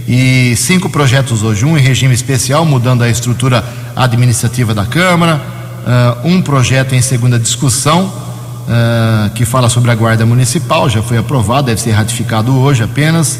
E 0.07 0.55
cinco 0.57 0.91
projetos 0.91 1.43
hoje, 1.43 1.65
um 1.65 1.77
em 1.77 1.81
regime 1.81 2.15
especial, 2.15 2.65
mudando 2.65 3.03
a 3.03 3.09
estrutura 3.09 3.65
administrativa 3.97 4.75
da 4.75 4.85
Câmara, 4.85 5.37
uh, 5.37 6.29
um 6.29 6.43
projeto 6.43 6.95
em 6.95 7.01
segunda 7.01 7.39
discussão, 7.39 8.07
uh, 8.07 9.31
que 9.31 9.45
fala 9.45 9.69
sobre 9.69 9.91
a 9.91 9.95
Guarda 9.95 10.27
Municipal, 10.27 10.89
já 10.89 11.03
foi 11.03 11.19
aprovado, 11.19 11.69
deve 11.69 11.81
ser 11.81 11.93
ratificado 11.93 12.57
hoje 12.59 12.83
apenas, 12.83 13.39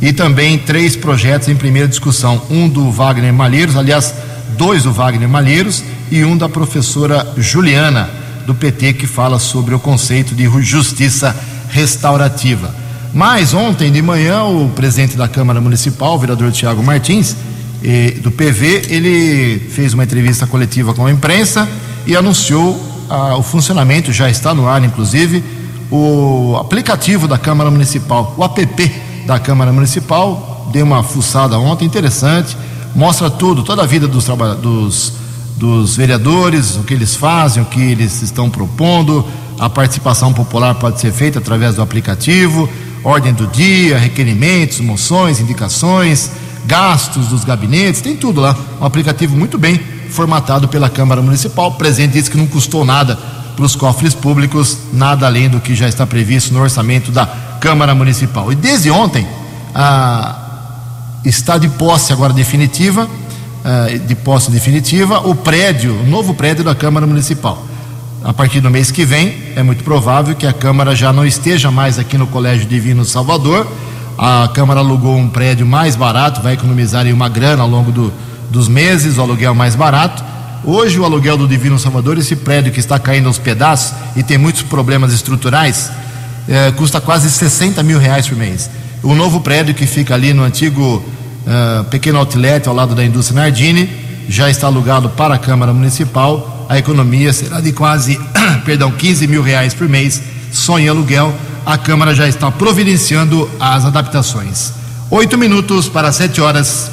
e 0.00 0.12
também 0.12 0.58
três 0.58 0.96
projetos 0.96 1.48
em 1.48 1.56
primeira 1.56 1.88
discussão, 1.88 2.42
um 2.50 2.68
do 2.68 2.90
Wagner 2.90 3.32
Malheiros, 3.32 3.76
aliás, 3.76 4.14
dois 4.56 4.84
do 4.84 4.92
Wagner 4.92 5.28
Malheiros 5.28 5.82
e 6.10 6.24
um 6.24 6.36
da 6.36 6.48
professora 6.48 7.26
Juliana, 7.36 8.08
do 8.46 8.54
PT, 8.54 8.94
que 8.94 9.06
fala 9.06 9.38
sobre 9.38 9.74
o 9.74 9.78
conceito 9.78 10.34
de 10.34 10.48
justiça 10.62 11.36
restaurativa. 11.68 12.74
Mas 13.12 13.52
ontem 13.54 13.90
de 13.90 14.00
manhã, 14.00 14.44
o 14.44 14.68
presidente 14.70 15.16
da 15.16 15.28
Câmara 15.28 15.60
Municipal, 15.60 16.14
o 16.14 16.18
vereador 16.18 16.52
Tiago 16.52 16.82
Martins, 16.82 17.36
do 18.22 18.30
PV, 18.30 18.86
ele 18.88 19.58
fez 19.70 19.94
uma 19.94 20.04
entrevista 20.04 20.46
coletiva 20.46 20.92
com 20.92 21.06
a 21.06 21.10
imprensa 21.10 21.68
e 22.06 22.16
anunciou 22.16 22.80
ah, 23.08 23.36
o 23.36 23.42
funcionamento, 23.42 24.12
já 24.12 24.28
está 24.28 24.52
no 24.52 24.68
ar, 24.68 24.82
inclusive, 24.84 25.42
o 25.90 26.56
aplicativo 26.60 27.26
da 27.26 27.38
Câmara 27.38 27.70
Municipal, 27.70 28.34
o 28.36 28.44
app 28.44 28.92
da 29.26 29.38
Câmara 29.38 29.72
Municipal. 29.72 30.68
Dei 30.72 30.82
uma 30.82 31.02
fuçada 31.02 31.58
ontem, 31.58 31.86
interessante, 31.86 32.56
mostra 32.94 33.30
tudo, 33.30 33.62
toda 33.62 33.82
a 33.82 33.86
vida 33.86 34.06
dos, 34.06 34.24
dos 34.60 35.12
dos 35.58 35.96
vereadores, 35.96 36.76
o 36.76 36.84
que 36.84 36.94
eles 36.94 37.16
fazem, 37.16 37.62
o 37.62 37.66
que 37.66 37.80
eles 37.80 38.22
estão 38.22 38.48
propondo. 38.48 39.26
A 39.58 39.68
participação 39.68 40.32
popular 40.32 40.76
pode 40.76 41.00
ser 41.00 41.12
feita 41.12 41.40
através 41.40 41.74
do 41.74 41.82
aplicativo, 41.82 42.68
ordem 43.02 43.34
do 43.34 43.46
dia, 43.48 43.98
requerimentos, 43.98 44.78
moções, 44.78 45.40
indicações, 45.40 46.30
gastos 46.64 47.26
dos 47.26 47.44
gabinetes, 47.44 48.00
tem 48.00 48.16
tudo 48.16 48.40
lá. 48.40 48.56
Um 48.80 48.84
aplicativo 48.84 49.36
muito 49.36 49.58
bem 49.58 49.80
formatado 50.10 50.68
pela 50.68 50.88
Câmara 50.88 51.20
Municipal. 51.20 51.70
O 51.70 51.74
presidente 51.74 52.12
disse 52.12 52.30
que 52.30 52.36
não 52.36 52.46
custou 52.46 52.84
nada 52.84 53.18
para 53.56 53.64
os 53.64 53.74
cofres 53.74 54.14
públicos, 54.14 54.78
nada 54.92 55.26
além 55.26 55.48
do 55.48 55.58
que 55.58 55.74
já 55.74 55.88
está 55.88 56.06
previsto 56.06 56.54
no 56.54 56.60
orçamento 56.60 57.10
da 57.10 57.26
Câmara 57.60 57.96
Municipal. 57.96 58.52
E 58.52 58.54
desde 58.54 58.92
ontem, 58.92 59.26
a, 59.74 60.47
está 61.24 61.58
de 61.58 61.68
posse 61.68 62.12
agora 62.12 62.32
definitiva 62.32 63.08
uh, 63.64 63.98
de 63.98 64.14
posse 64.14 64.50
definitiva 64.50 65.20
o 65.20 65.34
prédio, 65.34 65.92
o 65.92 66.06
novo 66.06 66.34
prédio 66.34 66.64
da 66.64 66.74
Câmara 66.74 67.06
Municipal. 67.06 67.64
A 68.24 68.32
partir 68.32 68.60
do 68.60 68.70
mês 68.70 68.90
que 68.90 69.04
vem, 69.04 69.52
é 69.54 69.62
muito 69.62 69.84
provável 69.84 70.34
que 70.34 70.46
a 70.46 70.52
Câmara 70.52 70.94
já 70.94 71.12
não 71.12 71.24
esteja 71.24 71.70
mais 71.70 71.98
aqui 71.98 72.18
no 72.18 72.26
Colégio 72.26 72.66
Divino 72.66 73.04
Salvador. 73.04 73.66
A 74.18 74.50
Câmara 74.52 74.80
alugou 74.80 75.16
um 75.16 75.28
prédio 75.28 75.64
mais 75.64 75.94
barato, 75.94 76.42
vai 76.42 76.54
economizar 76.54 77.06
aí 77.06 77.12
uma 77.12 77.28
grana 77.28 77.62
ao 77.62 77.68
longo 77.68 77.92
do, 77.92 78.12
dos 78.50 78.66
meses, 78.66 79.18
o 79.18 79.22
aluguel 79.22 79.54
mais 79.54 79.76
barato. 79.76 80.24
Hoje, 80.64 80.98
o 80.98 81.04
aluguel 81.04 81.36
do 81.36 81.46
Divino 81.46 81.78
Salvador, 81.78 82.18
esse 82.18 82.34
prédio 82.34 82.72
que 82.72 82.80
está 82.80 82.98
caindo 82.98 83.28
aos 83.28 83.38
pedaços 83.38 83.94
e 84.16 84.24
tem 84.24 84.36
muitos 84.36 84.62
problemas 84.62 85.12
estruturais, 85.12 85.88
eh, 86.48 86.72
custa 86.72 87.00
quase 87.00 87.30
60 87.30 87.80
mil 87.84 87.98
reais 87.98 88.26
por 88.26 88.36
mês. 88.36 88.68
O 89.02 89.14
novo 89.14 89.40
prédio 89.40 89.74
que 89.74 89.86
fica 89.86 90.14
ali 90.14 90.32
no 90.32 90.42
antigo 90.42 91.02
uh, 91.46 91.84
pequeno 91.84 92.18
outlet 92.18 92.68
ao 92.68 92.74
lado 92.74 92.94
da 92.94 93.04
indústria 93.04 93.40
Nardini, 93.40 93.88
já 94.28 94.50
está 94.50 94.66
alugado 94.66 95.08
para 95.10 95.34
a 95.34 95.38
Câmara 95.38 95.72
Municipal. 95.72 96.66
A 96.68 96.78
economia 96.78 97.32
será 97.32 97.60
de 97.60 97.72
quase, 97.72 98.20
perdão, 98.64 98.90
15 98.90 99.26
mil 99.26 99.42
reais 99.42 99.72
por 99.72 99.88
mês, 99.88 100.20
só 100.52 100.78
em 100.78 100.88
aluguel. 100.88 101.34
A 101.64 101.78
Câmara 101.78 102.14
já 102.14 102.28
está 102.28 102.50
providenciando 102.50 103.48
as 103.58 103.84
adaptações. 103.84 104.72
Oito 105.10 105.38
minutos 105.38 105.88
para 105.88 106.12
sete 106.12 106.40
horas. 106.40 106.90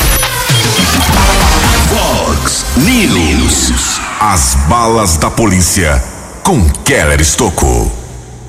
Fox 1.89 2.65
News. 2.77 3.99
As 4.19 4.55
balas 4.69 5.17
da 5.17 5.29
polícia 5.29 6.01
com 6.43 6.69
Keller 6.83 7.19
Estocou. 7.19 8.04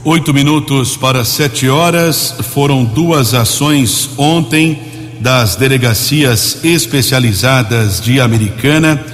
Oito 0.09 0.33
minutos 0.33 0.97
para 0.97 1.25
sete 1.25 1.69
horas. 1.69 2.33
Foram 2.55 2.85
duas 2.85 3.35
ações 3.35 4.11
ontem 4.17 4.79
das 5.19 5.57
delegacias 5.57 6.59
especializadas 6.63 8.01
de 8.01 8.21
Americana, 8.21 9.05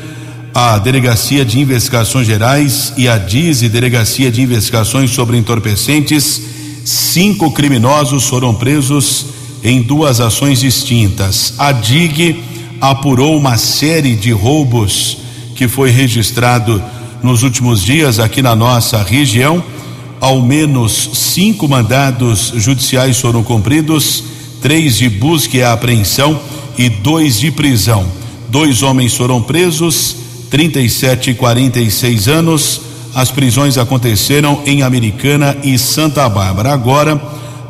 a 0.52 0.76
Delegacia 0.76 1.46
de 1.46 1.58
Investigações 1.58 2.26
Gerais 2.26 2.92
e 2.98 3.08
a 3.08 3.16
DIZE, 3.16 3.70
Delegacia 3.70 4.30
de 4.30 4.42
Investigações 4.42 5.10
sobre 5.10 5.38
Entorpecentes. 5.38 6.42
Cinco 6.84 7.50
criminosos 7.52 8.26
foram 8.26 8.54
presos 8.54 9.28
em 9.64 9.80
duas 9.80 10.20
ações 10.20 10.60
distintas. 10.60 11.54
A 11.56 11.72
DIG 11.72 12.44
apurou 12.82 13.38
uma 13.38 13.56
série 13.56 14.14
de 14.14 14.30
roubos 14.30 15.16
que 15.56 15.66
foi 15.66 15.90
registrado 15.90 16.82
nos 17.22 17.42
últimos 17.42 17.82
dias 17.82 18.18
aqui 18.18 18.42
na 18.42 18.54
nossa 18.54 19.02
região. 19.02 19.64
Ao 20.22 20.40
menos 20.40 21.10
cinco 21.14 21.68
mandados 21.68 22.52
judiciais 22.54 23.18
foram 23.18 23.42
cumpridos, 23.42 24.22
três 24.60 24.96
de 24.96 25.08
busca 25.08 25.56
e 25.56 25.64
apreensão 25.64 26.38
e 26.78 26.88
dois 26.88 27.40
de 27.40 27.50
prisão. 27.50 28.06
Dois 28.48 28.84
homens 28.84 29.16
foram 29.16 29.42
presos, 29.42 30.14
37 30.48 31.30
e 31.30 31.34
46 31.34 32.28
anos. 32.28 32.82
As 33.12 33.32
prisões 33.32 33.76
aconteceram 33.76 34.62
em 34.64 34.82
Americana 34.82 35.56
e 35.64 35.76
Santa 35.76 36.28
Bárbara. 36.28 36.72
Agora, 36.72 37.20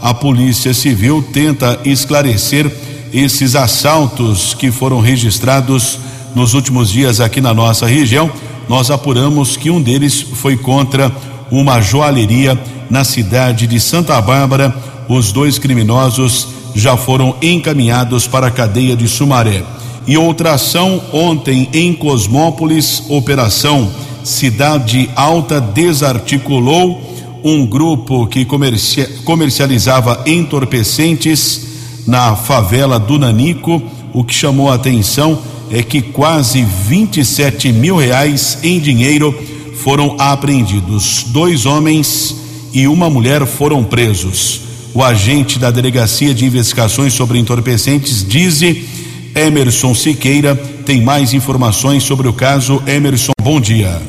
a 0.03 0.13
Polícia 0.13 0.75
Civil 0.75 1.25
tenta 1.33 1.81
esclarecer 1.87 2.71
esses 3.15 3.57
assaltos 3.57 4.53
que 4.53 4.71
foram 4.71 5.01
registrados 5.01 5.99
nos 6.35 6.53
últimos 6.53 6.91
dias 6.91 7.19
aqui 7.19 7.41
na 7.41 7.55
nossa 7.55 7.87
região. 7.87 8.31
Nós 8.69 8.91
apuramos 8.91 9.57
que 9.57 9.71
um 9.71 9.81
deles 9.81 10.21
foi 10.21 10.55
contra 10.55 11.11
uma 11.53 11.83
joalheria 11.83 12.59
na 12.89 13.05
cidade 13.05 13.67
de 13.67 13.79
Santa 13.79 14.19
Bárbara. 14.21 14.75
Os 15.07 15.31
dois 15.31 15.59
criminosos 15.59 16.49
já 16.75 16.97
foram 16.97 17.37
encaminhados 17.43 18.27
para 18.27 18.47
a 18.47 18.51
cadeia 18.51 18.97
de 18.97 19.07
Sumaré. 19.07 19.63
E 20.07 20.17
outra 20.17 20.55
ação 20.55 21.01
ontem 21.13 21.69
em 21.75 21.93
Cosmópolis, 21.93 23.05
operação 23.09 23.91
Cidade 24.25 25.11
Alta 25.15 25.61
desarticulou 25.61 27.03
um 27.45 27.67
grupo 27.67 28.27
que 28.29 28.45
comercia, 28.45 29.09
comercializava 29.25 30.23
entorpecentes 30.27 31.67
na 32.07 32.35
favela 32.35 32.99
do 32.99 33.19
Nanico. 33.19 33.83
O 34.13 34.25
que 34.25 34.33
chamou 34.33 34.71
a 34.71 34.75
atenção 34.75 35.39
é 35.71 35.83
que 35.83 36.01
quase 36.01 36.63
27 36.63 37.73
mil 37.73 37.97
reais 37.97 38.59
em 38.63 38.79
dinheiro 38.79 39.35
foram 39.83 40.15
apreendidos. 40.19 41.25
Dois 41.29 41.67
homens 41.67 42.37
e 42.73 42.87
uma 42.87 43.11
mulher 43.11 43.45
foram 43.47 43.83
presos. 43.83 44.61
O 44.95 45.03
agente 45.03 45.59
da 45.59 45.73
Delegacia 45.73 46.33
de 46.33 46.45
Investigações 46.45 47.13
sobre 47.15 47.39
Entorpecentes, 47.39 48.27
Dize 48.27 48.89
Emerson 49.35 49.93
Siqueira, 49.93 50.55
tem 50.55 51.03
mais 51.03 51.35
informações 51.35 52.05
sobre 52.05 52.29
o 52.29 52.33
caso. 52.33 52.81
Emerson, 52.87 53.33
bom 53.43 53.61
dia. 53.61 54.01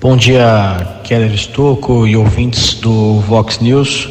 Bom 0.00 0.16
dia, 0.16 1.00
Keller 1.04 1.34
Estocco 1.34 2.06
e 2.06 2.16
ouvintes 2.16 2.72
do 2.74 3.20
Vox 3.20 3.58
News. 3.58 4.08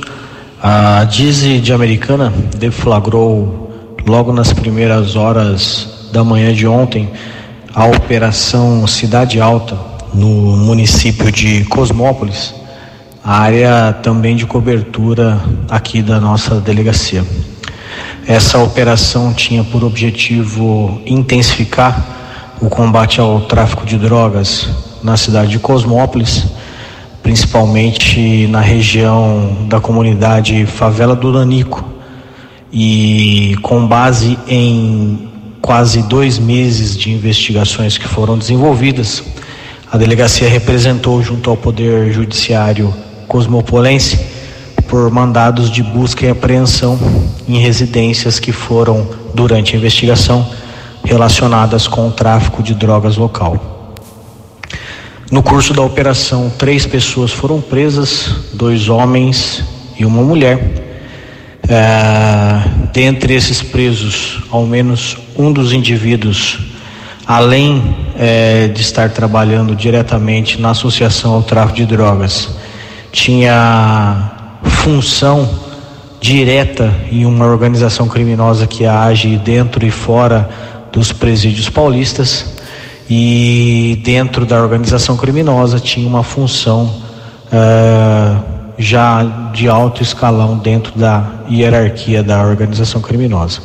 A 0.61 1.03
Dize 1.05 1.59
de 1.59 1.73
Americana 1.73 2.31
deflagrou 2.57 3.95
logo 4.05 4.31
nas 4.31 4.53
primeiras 4.53 5.15
horas 5.15 6.09
da 6.13 6.23
manhã 6.23 6.53
de 6.53 6.67
ontem 6.67 7.09
a 7.73 7.85
operação 7.85 8.85
Cidade 8.85 9.41
Alta 9.41 9.94
no 10.15 10.55
município 10.55 11.29
de 11.29 11.65
Cosmópolis, 11.65 12.53
área 13.21 13.91
também 14.01 14.35
de 14.35 14.45
cobertura 14.45 15.41
aqui 15.69 16.01
da 16.01 16.19
nossa 16.19 16.61
delegacia. 16.61 17.25
Essa 18.25 18.57
operação 18.59 19.33
tinha 19.33 19.63
por 19.63 19.83
objetivo 19.83 21.01
intensificar 21.05 22.55
o 22.61 22.69
combate 22.69 23.19
ao 23.19 23.41
tráfico 23.41 23.85
de 23.85 23.97
drogas 23.97 24.69
na 25.03 25.17
cidade 25.17 25.51
de 25.51 25.59
Cosmópolis, 25.59 26.45
principalmente 27.21 28.47
na 28.47 28.61
região 28.61 29.67
da 29.67 29.81
comunidade 29.81 30.65
Favela 30.65 31.15
do 31.15 31.31
Nanico. 31.31 31.83
E 32.71 33.55
com 33.61 33.85
base 33.85 34.37
em 34.47 35.29
quase 35.61 36.03
dois 36.03 36.39
meses 36.39 36.97
de 36.97 37.11
investigações 37.11 37.97
que 37.97 38.07
foram 38.07 38.37
desenvolvidas, 38.37 39.23
a 39.91 39.97
delegacia 39.97 40.49
representou 40.49 41.21
junto 41.21 41.49
ao 41.49 41.55
Poder 41.55 42.11
Judiciário 42.11 42.93
Cosmopolense 43.27 44.19
por 44.87 45.09
mandados 45.11 45.69
de 45.69 45.81
busca 45.83 46.25
e 46.25 46.29
apreensão 46.29 46.99
em 47.47 47.57
residências 47.59 48.39
que 48.39 48.51
foram, 48.51 49.07
durante 49.33 49.75
a 49.75 49.77
investigação, 49.77 50.47
relacionadas 51.03 51.87
com 51.87 52.07
o 52.07 52.11
tráfico 52.11 52.63
de 52.63 52.73
drogas 52.73 53.17
local. 53.17 53.93
No 55.31 55.41
curso 55.41 55.73
da 55.73 55.81
operação, 55.81 56.51
três 56.57 56.85
pessoas 56.85 57.31
foram 57.31 57.59
presas, 57.59 58.35
dois 58.53 58.89
homens 58.89 59.63
e 59.97 60.05
uma 60.05 60.21
mulher. 60.21 60.83
É, 61.67 62.61
dentre 62.93 63.33
esses 63.33 63.61
presos, 63.61 64.39
ao 64.51 64.65
menos 64.65 65.17
um 65.35 65.51
dos 65.51 65.73
indivíduos, 65.73 66.59
além 67.27 67.95
é, 68.17 68.67
de 68.67 68.81
estar 68.81 69.09
trabalhando 69.09 69.75
diretamente 69.75 70.61
na 70.61 70.71
associação 70.71 71.33
ao 71.33 71.43
tráfico 71.43 71.77
de 71.77 71.85
drogas, 71.85 72.49
tinha 73.11 74.31
função 74.63 75.49
direta 76.21 76.93
em 77.11 77.25
uma 77.25 77.45
organização 77.45 78.07
criminosa 78.07 78.67
que 78.67 78.85
age 78.85 79.37
dentro 79.37 79.85
e 79.85 79.91
fora 79.91 80.49
dos 80.91 81.11
presídios 81.11 81.69
paulistas 81.69 82.55
e 83.09 84.01
dentro 84.03 84.45
da 84.45 84.61
organização 84.61 85.15
criminosa 85.15 85.79
tinha 85.79 86.07
uma 86.07 86.23
função 86.23 86.85
uh, 87.47 88.43
já 88.77 89.23
de 89.53 89.67
alto 89.67 90.01
escalão 90.01 90.57
dentro 90.57 90.97
da 90.97 91.23
hierarquia 91.49 92.23
da 92.23 92.43
organização 92.43 93.01
criminosa. 93.01 93.61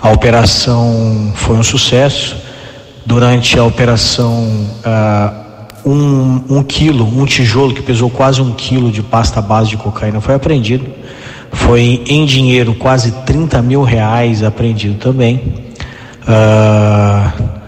A 0.00 0.10
operação 0.10 1.32
foi 1.36 1.56
um 1.56 1.62
sucesso. 1.62 2.36
Durante 3.04 3.58
a 3.58 3.64
operação, 3.64 4.46
uh, 4.84 5.88
um, 5.88 6.58
um 6.58 6.62
quilo, 6.62 7.04
um 7.04 7.24
tijolo 7.24 7.74
que 7.74 7.82
pesou 7.82 8.08
quase 8.08 8.40
um 8.40 8.52
quilo 8.52 8.90
de 8.90 9.02
pasta 9.02 9.40
base 9.42 9.70
de 9.70 9.76
cocaína 9.76 10.20
foi 10.20 10.34
apreendido. 10.34 10.86
Foi 11.52 12.02
em 12.06 12.24
dinheiro 12.24 12.74
quase 12.74 13.12
30 13.26 13.60
mil 13.62 13.82
reais 13.82 14.42
apreendido 14.42 14.94
também. 14.98 15.42
Uh, 16.22 17.62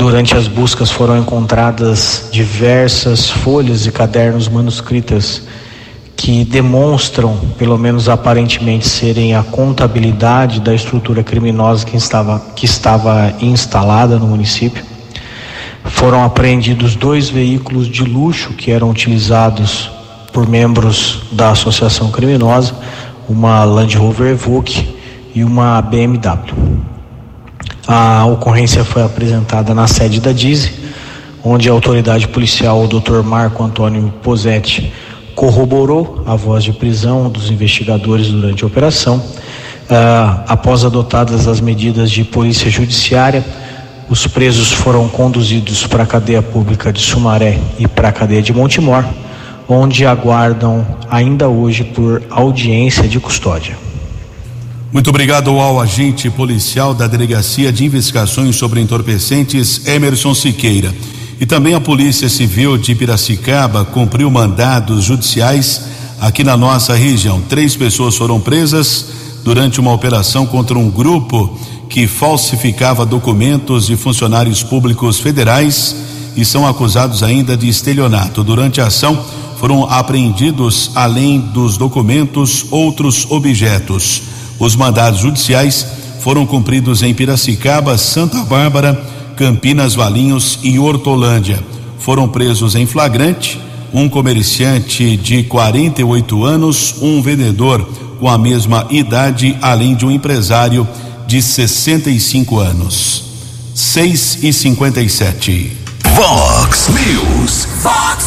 Durante 0.00 0.34
as 0.34 0.48
buscas 0.48 0.90
foram 0.90 1.18
encontradas 1.18 2.30
diversas 2.32 3.28
folhas 3.28 3.84
e 3.84 3.92
cadernos 3.92 4.48
manuscritas 4.48 5.42
que 6.20 6.44
demonstram, 6.44 7.34
pelo 7.56 7.78
menos 7.78 8.06
aparentemente, 8.06 8.86
serem 8.86 9.34
a 9.34 9.42
contabilidade 9.42 10.60
da 10.60 10.74
estrutura 10.74 11.24
criminosa 11.24 11.86
que 11.86 11.96
estava, 11.96 12.38
que 12.54 12.66
estava 12.66 13.32
instalada 13.40 14.18
no 14.18 14.26
município. 14.26 14.84
Foram 15.82 16.22
apreendidos 16.22 16.94
dois 16.94 17.30
veículos 17.30 17.88
de 17.88 18.04
luxo 18.04 18.52
que 18.52 18.70
eram 18.70 18.90
utilizados 18.90 19.90
por 20.30 20.46
membros 20.46 21.22
da 21.32 21.52
associação 21.52 22.10
criminosa, 22.10 22.74
uma 23.26 23.64
Land 23.64 23.96
Rover 23.96 24.32
Evoque 24.32 24.94
e 25.34 25.42
uma 25.42 25.80
BMW. 25.80 26.54
A 27.88 28.26
ocorrência 28.26 28.84
foi 28.84 29.02
apresentada 29.02 29.74
na 29.74 29.86
sede 29.86 30.20
da 30.20 30.32
DISE, 30.32 30.70
onde 31.42 31.70
a 31.70 31.72
autoridade 31.72 32.28
policial, 32.28 32.84
o 32.84 32.86
Dr. 32.86 33.22
Marco 33.24 33.64
Antônio 33.64 34.12
Posetti, 34.22 34.92
corroborou 35.40 36.22
a 36.26 36.36
voz 36.36 36.62
de 36.62 36.70
prisão 36.70 37.30
dos 37.30 37.50
investigadores 37.50 38.28
durante 38.28 38.62
a 38.62 38.66
operação. 38.66 39.16
Uh, 39.16 40.44
após 40.46 40.84
adotadas 40.84 41.48
as 41.48 41.62
medidas 41.62 42.10
de 42.10 42.24
polícia 42.24 42.70
judiciária, 42.70 43.42
os 44.10 44.26
presos 44.26 44.70
foram 44.70 45.08
conduzidos 45.08 45.86
para 45.86 46.02
a 46.02 46.06
cadeia 46.06 46.42
pública 46.42 46.92
de 46.92 47.00
Sumaré 47.00 47.58
e 47.78 47.88
para 47.88 48.10
a 48.10 48.12
cadeia 48.12 48.42
de 48.42 48.52
Montemor, 48.52 49.02
onde 49.66 50.04
aguardam 50.04 50.86
ainda 51.08 51.48
hoje 51.48 51.84
por 51.84 52.22
audiência 52.28 53.08
de 53.08 53.18
custódia. 53.18 53.78
Muito 54.92 55.08
obrigado 55.08 55.58
ao 55.58 55.80
agente 55.80 56.28
policial 56.28 56.92
da 56.92 57.06
Delegacia 57.06 57.72
de 57.72 57.86
Investigações 57.86 58.56
sobre 58.56 58.78
Entorpecentes, 58.78 59.86
Emerson 59.86 60.34
Siqueira. 60.34 60.92
E 61.40 61.46
também 61.46 61.72
a 61.72 61.80
Polícia 61.80 62.28
Civil 62.28 62.76
de 62.76 62.94
Piracicaba 62.94 63.82
cumpriu 63.82 64.30
mandados 64.30 65.04
judiciais 65.04 65.80
aqui 66.20 66.44
na 66.44 66.54
nossa 66.54 66.94
região. 66.94 67.40
Três 67.40 67.74
pessoas 67.74 68.14
foram 68.14 68.38
presas 68.38 69.06
durante 69.42 69.80
uma 69.80 69.90
operação 69.90 70.44
contra 70.44 70.78
um 70.78 70.90
grupo 70.90 71.58
que 71.88 72.06
falsificava 72.06 73.06
documentos 73.06 73.86
de 73.86 73.96
funcionários 73.96 74.62
públicos 74.62 75.18
federais. 75.18 75.96
e 76.36 76.44
são 76.44 76.64
acusados 76.64 77.24
ainda 77.24 77.56
de 77.56 77.68
estelionato. 77.68 78.44
Durante 78.44 78.80
a 78.80 78.86
ação, 78.86 79.18
foram 79.58 79.84
apreendidos, 79.84 80.92
além 80.94 81.40
dos 81.40 81.76
documentos, 81.76 82.66
outros 82.70 83.26
objetos. 83.28 84.22
Os 84.56 84.76
mandados 84.76 85.20
judiciais 85.20 85.84
foram 86.20 86.46
cumpridos 86.46 87.02
em 87.02 87.12
Piracicaba, 87.12 87.98
Santa 87.98 88.44
Bárbara, 88.44 89.19
Campinas, 89.40 89.94
Valinhos 89.94 90.58
e 90.62 90.78
Hortolândia. 90.78 91.64
Foram 91.98 92.28
presos 92.28 92.74
em 92.74 92.84
flagrante 92.84 93.58
um 93.90 94.06
comerciante 94.06 95.16
de 95.16 95.44
48 95.44 96.44
anos, 96.44 96.96
um 97.00 97.22
vendedor 97.22 97.82
com 98.20 98.28
a 98.28 98.36
mesma 98.36 98.86
idade, 98.90 99.56
além 99.62 99.94
de 99.94 100.04
um 100.04 100.10
empresário 100.10 100.86
de 101.26 101.40
65 101.40 102.58
anos. 102.58 103.24
6 103.74 104.40
e 104.42 104.52
57. 104.52 105.74
Vox 106.14 106.88
News. 106.88 107.66
Vox 107.82 108.26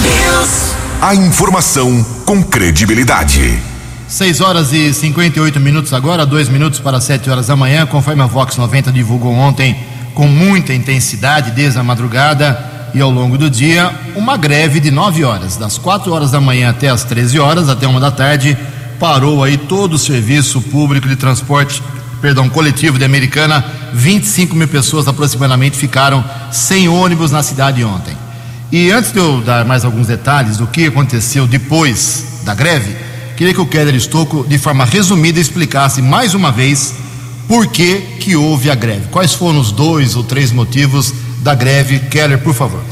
News. 0.00 0.74
A 1.00 1.12
informação 1.12 2.06
com 2.24 2.40
credibilidade. 2.40 3.58
6 4.06 4.40
horas 4.40 4.72
e 4.72 4.94
58 4.94 5.58
minutos 5.58 5.92
agora, 5.92 6.24
dois 6.24 6.48
minutos 6.48 6.78
para 6.78 7.00
7 7.00 7.28
horas 7.28 7.48
da 7.48 7.56
manhã, 7.56 7.84
conforme 7.84 8.22
a 8.22 8.26
Vox 8.26 8.56
90 8.56 8.92
divulgou 8.92 9.32
ontem 9.32 9.90
com 10.14 10.26
muita 10.26 10.74
intensidade 10.74 11.50
desde 11.50 11.78
a 11.78 11.82
madrugada 11.82 12.72
e 12.94 13.00
ao 13.00 13.10
longo 13.10 13.38
do 13.38 13.48
dia, 13.48 13.90
uma 14.14 14.36
greve 14.36 14.78
de 14.78 14.90
9 14.90 15.24
horas, 15.24 15.56
das 15.56 15.78
4 15.78 16.12
horas 16.12 16.30
da 16.30 16.40
manhã 16.40 16.70
até 16.70 16.88
as 16.88 17.04
13 17.04 17.38
horas, 17.38 17.68
até 17.68 17.86
uma 17.86 17.98
da 17.98 18.10
tarde, 18.10 18.56
parou 19.00 19.42
aí 19.42 19.56
todo 19.56 19.94
o 19.94 19.98
serviço 19.98 20.60
público 20.60 21.08
de 21.08 21.16
transporte, 21.16 21.82
perdão, 22.20 22.48
coletivo 22.48 22.98
de 22.98 23.04
Americana, 23.04 23.64
25 23.94 24.54
mil 24.54 24.68
pessoas 24.68 25.08
aproximadamente 25.08 25.76
ficaram 25.76 26.22
sem 26.50 26.88
ônibus 26.88 27.30
na 27.30 27.42
cidade 27.42 27.82
ontem. 27.82 28.16
E 28.70 28.90
antes 28.90 29.12
de 29.12 29.18
eu 29.18 29.40
dar 29.40 29.64
mais 29.64 29.84
alguns 29.84 30.06
detalhes 30.06 30.58
do 30.58 30.66
que 30.66 30.86
aconteceu 30.86 31.46
depois 31.46 32.40
da 32.44 32.54
greve, 32.54 32.94
queria 33.36 33.54
que 33.54 33.60
o 33.60 33.66
Keller 33.66 33.94
Estocco, 33.94 34.46
de 34.46 34.58
forma 34.58 34.84
resumida, 34.84 35.40
explicasse 35.40 36.02
mais 36.02 36.34
uma 36.34 36.52
vez 36.52 36.94
por 37.52 37.66
que, 37.66 38.00
que 38.18 38.34
houve 38.34 38.70
a 38.70 38.74
greve. 38.74 39.08
Quais 39.10 39.34
foram 39.34 39.60
os 39.60 39.70
dois 39.70 40.16
ou 40.16 40.24
três 40.24 40.50
motivos 40.50 41.12
da 41.42 41.54
greve. 41.54 41.98
Keller, 41.98 42.38
por 42.38 42.54
favor. 42.54 42.82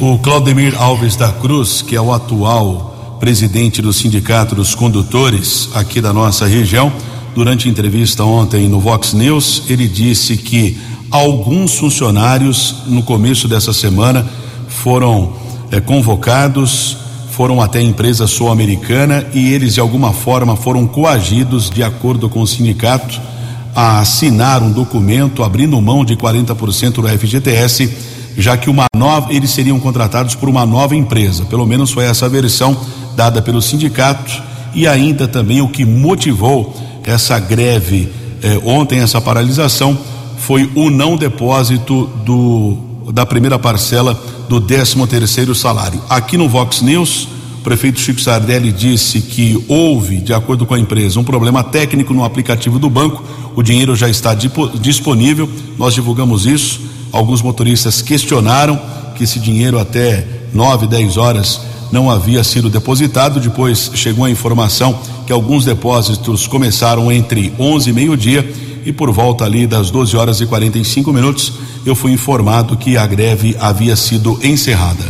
O 0.00 0.18
Claudemir 0.18 0.74
Alves 0.76 1.14
da 1.14 1.30
Cruz, 1.30 1.80
que 1.80 1.94
é 1.94 2.00
o 2.00 2.12
atual 2.12 3.18
presidente 3.20 3.80
do 3.80 3.92
Sindicato 3.92 4.52
dos 4.52 4.74
Condutores 4.74 5.68
aqui 5.76 6.00
da 6.00 6.12
nossa 6.12 6.44
região, 6.44 6.92
durante 7.36 7.68
entrevista 7.68 8.24
ontem 8.24 8.68
no 8.68 8.80
Vox 8.80 9.12
News, 9.12 9.62
ele 9.68 9.86
disse 9.86 10.36
que 10.36 10.76
alguns 11.08 11.76
funcionários 11.76 12.78
no 12.88 13.04
começo 13.04 13.46
dessa 13.46 13.72
semana 13.72 14.28
foram 14.66 15.34
é, 15.70 15.80
convocados, 15.80 16.96
foram 17.30 17.62
até 17.62 17.78
a 17.78 17.82
empresa 17.82 18.26
sul-americana 18.26 19.24
e 19.32 19.52
eles 19.52 19.74
de 19.74 19.80
alguma 19.80 20.12
forma 20.12 20.56
foram 20.56 20.84
coagidos, 20.84 21.70
de 21.70 21.84
acordo 21.84 22.28
com 22.28 22.42
o 22.42 22.46
sindicato, 22.46 23.30
a 23.74 24.00
assinar 24.00 24.62
um 24.62 24.72
documento 24.72 25.42
abrindo 25.42 25.80
mão 25.80 26.04
de 26.04 26.16
40% 26.16 26.94
do 26.94 27.08
FGTS, 27.08 27.90
já 28.36 28.56
que 28.56 28.70
uma 28.70 28.86
nova, 28.94 29.32
eles 29.32 29.50
seriam 29.50 29.78
contratados 29.78 30.34
por 30.34 30.48
uma 30.48 30.66
nova 30.66 30.96
empresa. 30.96 31.44
Pelo 31.44 31.66
menos 31.66 31.90
foi 31.90 32.04
essa 32.04 32.26
a 32.26 32.28
versão 32.28 32.76
dada 33.16 33.42
pelo 33.42 33.60
sindicato 33.60 34.42
e 34.74 34.86
ainda 34.86 35.26
também 35.26 35.60
o 35.60 35.68
que 35.68 35.84
motivou 35.84 36.74
essa 37.04 37.38
greve 37.38 38.08
eh, 38.42 38.60
ontem, 38.64 39.00
essa 39.00 39.20
paralisação, 39.20 39.98
foi 40.38 40.70
o 40.74 40.90
não 40.90 41.16
depósito 41.16 42.06
do, 42.24 42.78
da 43.12 43.26
primeira 43.26 43.58
parcela 43.58 44.14
do 44.48 44.60
13 44.60 45.06
terceiro 45.06 45.54
salário. 45.54 46.00
Aqui 46.08 46.36
no 46.36 46.48
Vox 46.48 46.80
News, 46.80 47.28
o 47.58 47.62
prefeito 47.62 48.00
Chico 48.00 48.20
Sardelli 48.20 48.72
disse 48.72 49.20
que 49.20 49.62
houve, 49.68 50.16
de 50.16 50.32
acordo 50.32 50.64
com 50.64 50.74
a 50.74 50.78
empresa, 50.78 51.20
um 51.20 51.24
problema 51.24 51.62
técnico 51.62 52.14
no 52.14 52.24
aplicativo 52.24 52.78
do 52.78 52.88
banco. 52.88 53.22
O 53.56 53.62
dinheiro 53.62 53.96
já 53.96 54.08
está 54.08 54.34
disponível, 54.34 55.48
nós 55.76 55.94
divulgamos 55.94 56.46
isso. 56.46 56.80
Alguns 57.12 57.42
motoristas 57.42 58.00
questionaram 58.00 58.80
que 59.16 59.24
esse 59.24 59.38
dinheiro 59.38 59.78
até 59.78 60.26
9, 60.52 60.86
10 60.86 61.16
horas 61.16 61.60
não 61.92 62.10
havia 62.10 62.44
sido 62.44 62.70
depositado. 62.70 63.40
Depois 63.40 63.90
chegou 63.94 64.24
a 64.24 64.30
informação 64.30 64.98
que 65.26 65.32
alguns 65.32 65.64
depósitos 65.64 66.46
começaram 66.46 67.10
entre 67.10 67.52
11 67.58 67.90
e 67.90 67.92
meio-dia 67.92 68.52
e 68.84 68.92
por 68.92 69.10
volta 69.10 69.44
ali 69.44 69.66
das 69.66 69.90
12 69.90 70.16
horas 70.16 70.40
e 70.40 70.46
45 70.46 71.12
minutos 71.12 71.52
eu 71.84 71.94
fui 71.94 72.12
informado 72.12 72.76
que 72.76 72.96
a 72.96 73.06
greve 73.06 73.56
havia 73.60 73.96
sido 73.96 74.38
encerrada. 74.42 75.04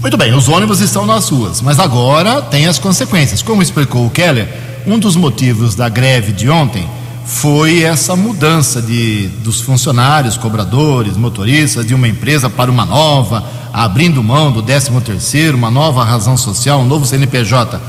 Muito 0.00 0.16
bem, 0.16 0.34
os 0.34 0.48
ônibus 0.48 0.80
estão 0.80 1.06
nas 1.06 1.28
ruas, 1.28 1.60
mas 1.60 1.80
agora 1.80 2.42
tem 2.42 2.66
as 2.66 2.78
consequências. 2.78 3.42
Como 3.42 3.62
explicou 3.62 4.06
o 4.06 4.10
Keller, 4.10 4.48
um 4.86 4.98
dos 4.98 5.16
motivos 5.16 5.74
da 5.74 5.88
greve 5.88 6.32
de 6.32 6.48
ontem 6.48 6.86
foi 7.26 7.82
essa 7.82 8.14
mudança 8.14 8.80
de, 8.80 9.26
dos 9.42 9.60
funcionários, 9.60 10.36
cobradores, 10.36 11.16
motoristas 11.16 11.84
de 11.84 11.92
uma 11.92 12.06
empresa 12.06 12.48
para 12.48 12.70
uma 12.70 12.86
nova, 12.86 13.44
abrindo 13.72 14.22
mão 14.22 14.52
do 14.52 14.62
13 14.62 14.92
terceiro, 15.00 15.56
uma 15.56 15.70
nova 15.70 16.04
razão 16.04 16.36
social, 16.36 16.80
um 16.80 16.86
novo 16.86 17.04
CNPJ. 17.04 17.80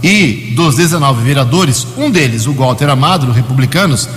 E 0.00 0.52
dos 0.54 0.76
19 0.76 1.24
vereadores, 1.24 1.86
um 1.96 2.08
deles, 2.08 2.46
o 2.46 2.52
Walter 2.52 2.88
Amado, 2.88 3.26
do 3.26 3.32
Republicanos, 3.32 4.08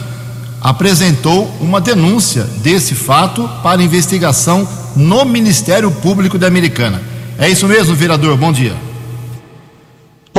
apresentou 0.62 1.52
uma 1.60 1.82
denúncia 1.82 2.44
desse 2.62 2.94
fato 2.94 3.50
para 3.64 3.82
investigação 3.82 4.68
no 4.96 5.26
Ministério 5.26 5.90
Público 5.90 6.38
da 6.38 6.48
Americana. 6.48 7.02
É 7.40 7.50
isso 7.50 7.68
mesmo, 7.68 7.96
vereador. 7.96 8.38
Bom 8.38 8.52
dia. 8.52 8.87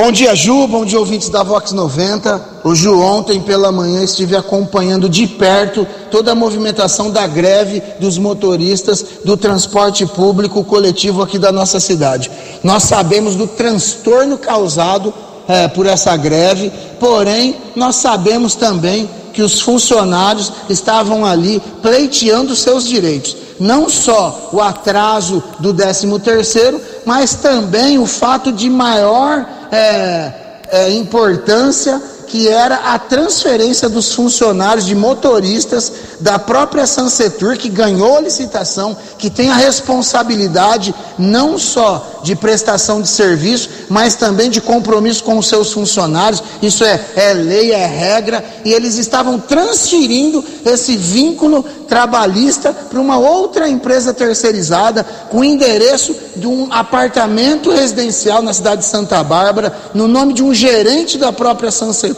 Bom 0.00 0.12
dia, 0.12 0.32
Ju. 0.32 0.68
Bom 0.68 0.84
dia, 0.84 0.96
ouvintes 0.96 1.28
da 1.28 1.42
Vox 1.42 1.72
90. 1.72 2.60
O 2.62 2.72
Ju, 2.72 3.00
ontem 3.00 3.40
pela 3.40 3.72
manhã 3.72 4.04
estive 4.04 4.36
acompanhando 4.36 5.08
de 5.08 5.26
perto 5.26 5.84
toda 6.08 6.30
a 6.30 6.36
movimentação 6.36 7.10
da 7.10 7.26
greve 7.26 7.82
dos 7.98 8.16
motoristas 8.16 9.04
do 9.24 9.36
transporte 9.36 10.06
público 10.06 10.62
coletivo 10.62 11.20
aqui 11.20 11.36
da 11.36 11.50
nossa 11.50 11.80
cidade. 11.80 12.30
Nós 12.62 12.84
sabemos 12.84 13.34
do 13.34 13.48
transtorno 13.48 14.38
causado 14.38 15.12
é, 15.48 15.66
por 15.66 15.84
essa 15.84 16.16
greve, 16.16 16.70
porém, 17.00 17.56
nós 17.74 17.96
sabemos 17.96 18.54
também 18.54 19.10
que 19.32 19.42
os 19.42 19.60
funcionários 19.60 20.52
estavam 20.68 21.26
ali 21.26 21.60
pleiteando 21.82 22.54
seus 22.54 22.86
direitos 22.86 23.36
não 23.58 23.88
só 23.88 24.50
o 24.52 24.60
atraso 24.60 25.42
do 25.58 25.74
13 25.74 26.20
terceiro, 26.20 26.80
mas 27.04 27.34
também 27.34 27.98
o 27.98 28.06
fato 28.06 28.52
de 28.52 28.70
maior 28.70 29.44
é, 29.70 30.32
é, 30.70 30.90
importância 30.90 32.00
que 32.28 32.46
era 32.46 32.76
a 32.92 32.98
transferência 32.98 33.88
dos 33.88 34.12
funcionários 34.12 34.84
de 34.84 34.94
motoristas 34.94 35.90
da 36.20 36.38
própria 36.38 36.86
Sansetur, 36.86 37.56
que 37.56 37.68
ganhou 37.68 38.18
a 38.18 38.20
licitação, 38.20 38.96
que 39.16 39.30
tem 39.30 39.50
a 39.50 39.54
responsabilidade 39.54 40.94
não 41.18 41.58
só 41.58 42.20
de 42.22 42.36
prestação 42.36 43.00
de 43.00 43.08
serviço, 43.08 43.70
mas 43.88 44.14
também 44.14 44.50
de 44.50 44.60
compromisso 44.60 45.24
com 45.24 45.38
os 45.38 45.48
seus 45.48 45.72
funcionários. 45.72 46.42
Isso 46.60 46.84
é, 46.84 47.00
é 47.16 47.32
lei, 47.32 47.72
é 47.72 47.86
regra, 47.86 48.44
e 48.64 48.72
eles 48.72 48.98
estavam 48.98 49.38
transferindo 49.38 50.44
esse 50.66 50.96
vínculo 50.96 51.64
trabalhista 51.88 52.72
para 52.72 53.00
uma 53.00 53.18
outra 53.18 53.68
empresa 53.68 54.12
terceirizada, 54.12 55.04
com 55.30 55.42
endereço 55.42 56.14
de 56.36 56.46
um 56.46 56.68
apartamento 56.70 57.70
residencial 57.70 58.42
na 58.42 58.52
cidade 58.52 58.82
de 58.82 58.88
Santa 58.88 59.22
Bárbara, 59.24 59.74
no 59.94 60.06
nome 60.06 60.34
de 60.34 60.42
um 60.42 60.52
gerente 60.52 61.16
da 61.16 61.32
própria 61.32 61.70
Sansetur 61.70 62.17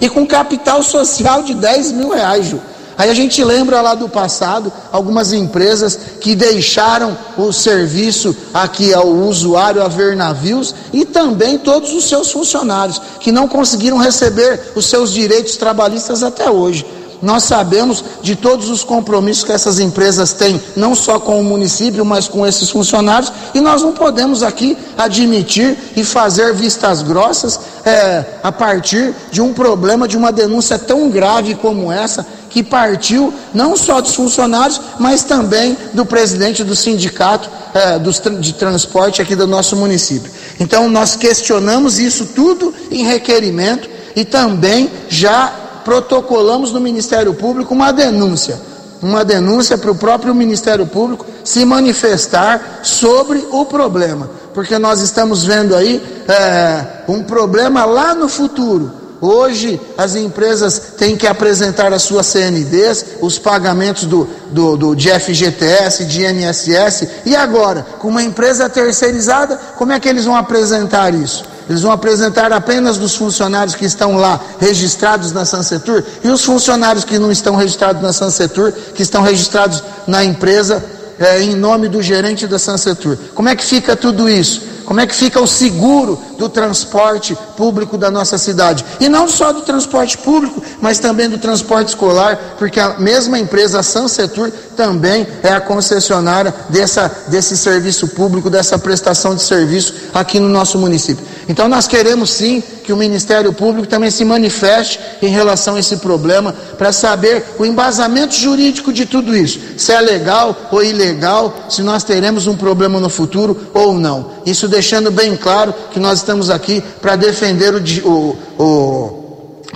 e 0.00 0.08
com 0.08 0.26
capital 0.26 0.82
social 0.82 1.42
de 1.42 1.54
10 1.54 1.92
mil 1.92 2.10
reais, 2.10 2.46
Ju. 2.46 2.60
Aí 2.96 3.10
a 3.10 3.14
gente 3.14 3.42
lembra 3.42 3.80
lá 3.80 3.94
do 3.94 4.08
passado 4.08 4.72
algumas 4.92 5.32
empresas 5.32 5.98
que 6.20 6.36
deixaram 6.36 7.16
o 7.36 7.52
serviço 7.52 8.36
aqui 8.52 8.94
ao 8.94 9.08
usuário 9.08 9.82
a 9.82 9.88
ver 9.88 10.16
navios 10.16 10.74
e 10.92 11.04
também 11.04 11.58
todos 11.58 11.92
os 11.92 12.08
seus 12.08 12.30
funcionários 12.30 13.00
que 13.18 13.32
não 13.32 13.48
conseguiram 13.48 13.96
receber 13.96 14.72
os 14.76 14.86
seus 14.86 15.12
direitos 15.12 15.56
trabalhistas 15.56 16.22
até 16.22 16.48
hoje. 16.48 16.86
Nós 17.24 17.44
sabemos 17.44 18.04
de 18.22 18.36
todos 18.36 18.68
os 18.68 18.84
compromissos 18.84 19.44
que 19.44 19.52
essas 19.52 19.80
empresas 19.80 20.34
têm, 20.34 20.60
não 20.76 20.94
só 20.94 21.18
com 21.18 21.40
o 21.40 21.44
município, 21.44 22.04
mas 22.04 22.28
com 22.28 22.46
esses 22.46 22.68
funcionários, 22.68 23.32
e 23.54 23.60
nós 23.60 23.80
não 23.80 23.92
podemos 23.92 24.42
aqui 24.42 24.76
admitir 24.96 25.76
e 25.96 26.04
fazer 26.04 26.52
vistas 26.52 27.02
grossas 27.02 27.58
é, 27.84 28.24
a 28.42 28.52
partir 28.52 29.14
de 29.32 29.40
um 29.40 29.54
problema, 29.54 30.06
de 30.06 30.18
uma 30.18 30.30
denúncia 30.30 30.78
tão 30.78 31.08
grave 31.08 31.54
como 31.54 31.90
essa, 31.90 32.26
que 32.50 32.62
partiu 32.62 33.32
não 33.54 33.74
só 33.74 34.02
dos 34.02 34.14
funcionários, 34.14 34.80
mas 35.00 35.24
também 35.24 35.76
do 35.94 36.04
presidente 36.04 36.62
do 36.62 36.76
sindicato 36.76 37.48
é, 37.72 37.98
de 38.38 38.52
transporte 38.52 39.22
aqui 39.22 39.34
do 39.34 39.46
nosso 39.46 39.74
município. 39.76 40.30
Então, 40.60 40.90
nós 40.90 41.16
questionamos 41.16 41.98
isso 41.98 42.26
tudo 42.26 42.72
em 42.90 43.02
requerimento 43.02 43.88
e 44.14 44.24
também 44.24 44.90
já 45.08 45.63
protocolamos 45.84 46.72
no 46.72 46.80
Ministério 46.80 47.34
Público 47.34 47.74
uma 47.74 47.92
denúncia. 47.92 48.58
uma 49.02 49.22
denúncia 49.22 49.76
para 49.76 49.90
o 49.90 49.94
próprio 49.94 50.34
Ministério 50.34 50.86
Público 50.86 51.26
se 51.44 51.62
manifestar 51.64 52.80
sobre 52.82 53.46
o 53.50 53.66
problema, 53.66 54.30
porque 54.54 54.78
nós 54.78 55.00
estamos 55.00 55.44
vendo 55.44 55.76
aí 55.76 56.02
é, 56.26 57.02
um 57.06 57.22
problema 57.22 57.84
lá 57.84 58.14
no 58.14 58.30
futuro. 58.30 59.04
Hoje 59.20 59.80
as 59.96 60.14
empresas 60.14 60.78
têm 60.98 61.16
que 61.16 61.26
apresentar 61.26 61.92
as 61.92 62.02
suas 62.02 62.26
CNDs, 62.26 63.06
os 63.20 63.38
pagamentos 63.38 64.04
do, 64.04 64.28
do, 64.50 64.76
do, 64.76 64.94
de 64.94 65.08
FGTS, 65.10 66.04
de 66.04 66.24
INSS, 66.24 67.08
e 67.24 67.34
agora, 67.34 67.86
com 67.98 68.08
uma 68.08 68.22
empresa 68.22 68.68
terceirizada, 68.68 69.58
como 69.76 69.92
é 69.92 70.00
que 70.00 70.08
eles 70.08 70.24
vão 70.24 70.36
apresentar 70.36 71.14
isso? 71.14 71.44
Eles 71.68 71.82
vão 71.82 71.92
apresentar 71.92 72.52
apenas 72.52 72.98
dos 72.98 73.14
funcionários 73.14 73.74
que 73.74 73.84
estão 73.84 74.16
lá 74.16 74.40
registrados 74.60 75.32
na 75.32 75.44
Sansetur 75.44 76.02
e 76.22 76.28
os 76.28 76.44
funcionários 76.44 77.04
que 77.04 77.18
não 77.18 77.32
estão 77.32 77.56
registrados 77.56 78.02
na 78.02 78.12
Sansetur, 78.12 78.72
que 78.94 79.02
estão 79.02 79.22
registrados 79.22 79.82
na 80.06 80.22
empresa 80.24 80.84
é, 81.18 81.42
em 81.42 81.54
nome 81.54 81.88
do 81.88 82.02
gerente 82.02 82.46
da 82.46 82.58
Sansetur. 82.58 83.16
Como 83.34 83.48
é 83.48 83.56
que 83.56 83.64
fica 83.64 83.96
tudo 83.96 84.28
isso? 84.28 84.73
Como 84.84 85.00
é 85.00 85.06
que 85.06 85.14
fica 85.14 85.40
o 85.40 85.46
seguro 85.46 86.18
do 86.38 86.48
transporte 86.48 87.36
público 87.56 87.96
da 87.96 88.10
nossa 88.10 88.36
cidade? 88.36 88.84
E 89.00 89.08
não 89.08 89.28
só 89.28 89.52
do 89.52 89.62
transporte 89.62 90.18
público, 90.18 90.62
mas 90.80 90.98
também 90.98 91.28
do 91.28 91.38
transporte 91.38 91.88
escolar, 91.88 92.56
porque 92.58 92.78
a 92.78 92.98
mesma 92.98 93.38
empresa, 93.38 93.80
a 93.80 93.82
Sansetur, 93.82 94.52
também 94.76 95.26
é 95.42 95.52
a 95.52 95.60
concessionária 95.60 96.54
dessa, 96.68 97.10
desse 97.28 97.56
serviço 97.56 98.08
público, 98.08 98.50
dessa 98.50 98.78
prestação 98.78 99.34
de 99.34 99.42
serviço 99.42 99.94
aqui 100.12 100.38
no 100.38 100.48
nosso 100.48 100.78
município. 100.78 101.24
Então 101.48 101.68
nós 101.68 101.86
queremos 101.86 102.30
sim 102.30 102.62
que 102.84 102.92
o 102.92 102.96
Ministério 102.96 103.52
Público 103.52 103.88
também 103.88 104.10
se 104.10 104.24
manifeste 104.24 105.00
em 105.22 105.28
relação 105.28 105.76
a 105.76 105.80
esse 105.80 105.96
problema, 105.96 106.54
para 106.76 106.92
saber 106.92 107.44
o 107.58 107.64
embasamento 107.64 108.34
jurídico 108.34 108.92
de 108.92 109.06
tudo 109.06 109.34
isso, 109.34 109.58
se 109.78 109.92
é 109.92 110.00
legal 110.00 110.68
ou 110.70 110.82
ilegal, 110.82 111.54
se 111.68 111.82
nós 111.82 112.04
teremos 112.04 112.46
um 112.46 112.56
problema 112.56 113.00
no 113.00 113.08
futuro 113.08 113.68
ou 113.72 113.94
não. 113.94 114.32
Isso 114.44 114.68
deixando 114.74 115.10
bem 115.10 115.36
claro 115.36 115.72
que 115.92 116.00
nós 116.00 116.18
estamos 116.18 116.50
aqui 116.50 116.82
para 117.00 117.14
defender 117.14 117.74
o, 117.74 118.08
o, 118.08 118.62
o 118.62 119.24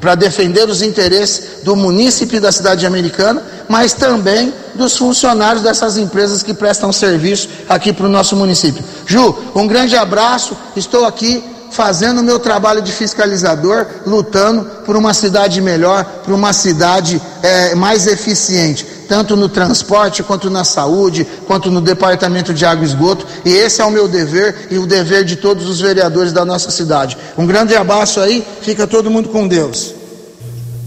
para 0.01 0.15
defender 0.15 0.69
os 0.69 0.83
interesses 0.83 1.63
do 1.65 1.75
munícipe 1.75 2.39
da 2.39 2.53
cidade 2.53 2.87
americana, 2.87 3.43
mas 3.69 3.93
também 3.93 4.53
dos 4.75 4.97
funcionários 4.97 5.63
dessas 5.63 5.97
empresas 5.97 6.43
que 6.43 6.55
prestam 6.55 6.93
serviço 6.93 7.49
aqui 7.69 7.93
para 7.93 8.07
o 8.07 8.09
nosso 8.09 8.37
município. 8.37 8.85
Ju, 9.07 9.35
um 9.55 9.67
grande 9.67 9.97
abraço, 9.97 10.57
estou 10.77 11.05
aqui 11.05 11.43
fazendo 11.71 12.21
o 12.21 12.25
meu 12.25 12.39
trabalho 12.39 12.81
de 12.81 12.93
fiscalizador, 12.93 13.87
lutando 14.07 14.65
por 14.85 14.97
uma 14.97 15.13
cidade 15.13 15.61
melhor, 15.61 16.05
por 16.25 16.33
uma 16.33 16.53
cidade 16.53 17.21
é, 17.43 17.75
mais 17.75 18.07
eficiente, 18.07 18.87
tanto 19.09 19.37
no 19.37 19.49
transporte, 19.49 20.23
quanto 20.23 20.51
na 20.51 20.65
saúde, 20.65 21.27
quanto 21.47 21.71
no 21.71 21.81
departamento 21.81 22.53
de 22.53 22.65
água 22.65 22.85
e 22.85 22.89
esgoto. 22.89 23.27
E 23.45 23.51
esse 23.51 23.81
é 23.81 23.85
o 23.85 23.91
meu 23.91 24.07
dever 24.07 24.69
e 24.71 24.79
o 24.79 24.87
dever 24.87 25.25
de 25.25 25.37
todos 25.37 25.69
os 25.69 25.81
vereadores 25.81 26.33
da 26.33 26.45
nossa 26.45 26.71
cidade. 26.71 27.17
Um 27.37 27.47
grande 27.47 27.75
abraço 27.75 28.21
aí, 28.21 28.45
fica 28.61 28.87
todo 28.87 29.11
mundo 29.11 29.29
com 29.31 29.49
Deus. 29.49 29.95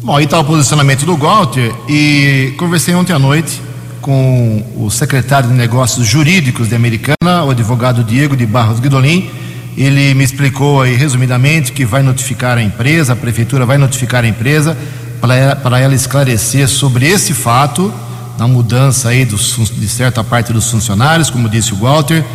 Bom, 0.03 0.15
aí 0.15 0.25
está 0.25 0.39
o 0.39 0.45
posicionamento 0.45 1.05
do 1.05 1.15
Walter 1.15 1.73
e 1.89 2.53
conversei 2.57 2.93
ontem 2.93 3.13
à 3.13 3.19
noite 3.19 3.62
com 4.01 4.63
o 4.77 4.89
secretário 4.89 5.49
de 5.49 5.55
Negócios 5.55 6.07
Jurídicos 6.07 6.69
de 6.69 6.75
Americana, 6.75 7.43
o 7.45 7.51
advogado 7.51 8.03
Diego 8.03 8.36
de 8.36 8.45
Barros 8.45 8.79
Guidolin 8.79 9.29
ele 9.77 10.13
me 10.13 10.23
explicou 10.23 10.81
aí 10.81 10.95
resumidamente 10.95 11.71
que 11.71 11.86
vai 11.86 12.03
notificar 12.03 12.57
a 12.57 12.62
empresa, 12.62 13.13
a 13.13 13.15
prefeitura 13.15 13.65
vai 13.65 13.77
notificar 13.77 14.23
a 14.23 14.27
empresa 14.27 14.77
para 15.21 15.79
ela 15.79 15.93
esclarecer 15.93 16.67
sobre 16.67 17.07
esse 17.07 17.34
fato, 17.34 17.93
na 18.41 18.47
mudança 18.47 19.10
aí 19.10 19.23
dos, 19.23 19.71
de 19.71 19.88
certa 19.88 20.23
parte 20.23 20.51
dos 20.51 20.67
funcionários, 20.71 21.30
como 21.30 21.47
disse 21.47 21.75
o 21.75 21.77
Walter. 21.77 22.25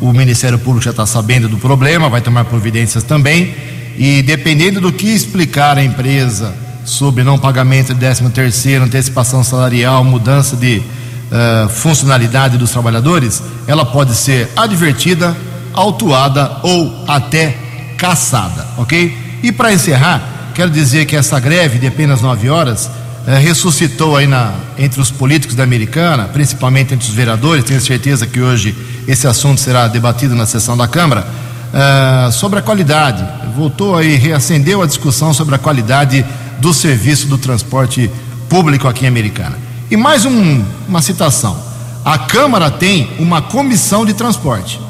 O 0.00 0.12
Ministério 0.12 0.58
Público 0.58 0.82
já 0.82 0.90
está 0.90 1.06
sabendo 1.06 1.48
do 1.48 1.56
problema, 1.56 2.08
vai 2.08 2.20
tomar 2.20 2.44
providências 2.46 3.04
também. 3.04 3.54
E 3.96 4.22
dependendo 4.22 4.80
do 4.80 4.92
que 4.92 5.06
explicar 5.06 5.78
a 5.78 5.84
empresa 5.84 6.52
sobre 6.84 7.22
não 7.22 7.38
pagamento 7.38 7.94
de 7.94 8.00
13 8.00 8.28
terceiro, 8.30 8.82
antecipação 8.82 9.44
salarial, 9.44 10.02
mudança 10.02 10.56
de 10.56 10.78
uh, 10.78 11.68
funcionalidade 11.68 12.58
dos 12.58 12.72
trabalhadores, 12.72 13.40
ela 13.68 13.86
pode 13.86 14.16
ser 14.16 14.48
advertida 14.56 15.36
autuada 15.72 16.56
ou 16.64 17.04
até 17.06 17.56
caçada, 17.96 18.66
ok? 18.78 19.16
E 19.44 19.52
para 19.52 19.72
encerrar, 19.72 20.50
quero 20.56 20.72
dizer 20.72 21.06
que 21.06 21.14
essa 21.14 21.38
greve 21.38 21.78
de 21.78 21.86
apenas 21.86 22.20
nove 22.20 22.48
horas 22.50 22.90
eh, 23.26 23.38
ressuscitou 23.38 24.16
aí 24.16 24.26
na, 24.26 24.52
entre 24.78 25.00
os 25.00 25.10
políticos 25.10 25.56
da 25.56 25.62
Americana, 25.62 26.24
principalmente 26.24 26.94
entre 26.94 27.08
os 27.08 27.14
vereadores. 27.14 27.64
Tenho 27.64 27.80
certeza 27.80 28.26
que 28.26 28.40
hoje 28.40 28.74
esse 29.06 29.26
assunto 29.26 29.60
será 29.60 29.88
debatido 29.88 30.34
na 30.34 30.46
sessão 30.46 30.76
da 30.76 30.88
Câmara 30.88 31.26
eh, 31.72 32.30
sobre 32.32 32.58
a 32.58 32.62
qualidade. 32.62 33.24
Voltou 33.56 33.96
aí, 33.96 34.16
reacendeu 34.16 34.82
a 34.82 34.86
discussão 34.86 35.32
sobre 35.34 35.54
a 35.54 35.58
qualidade 35.58 36.24
do 36.58 36.72
serviço 36.72 37.26
do 37.26 37.38
transporte 37.38 38.10
público 38.48 38.88
aqui 38.88 39.04
em 39.04 39.08
Americana. 39.08 39.58
E 39.90 39.96
mais 39.96 40.24
um, 40.24 40.64
uma 40.88 41.02
citação: 41.02 41.56
a 42.04 42.18
Câmara 42.18 42.70
tem 42.70 43.10
uma 43.18 43.42
comissão 43.42 44.06
de 44.06 44.14
transporte 44.14 44.80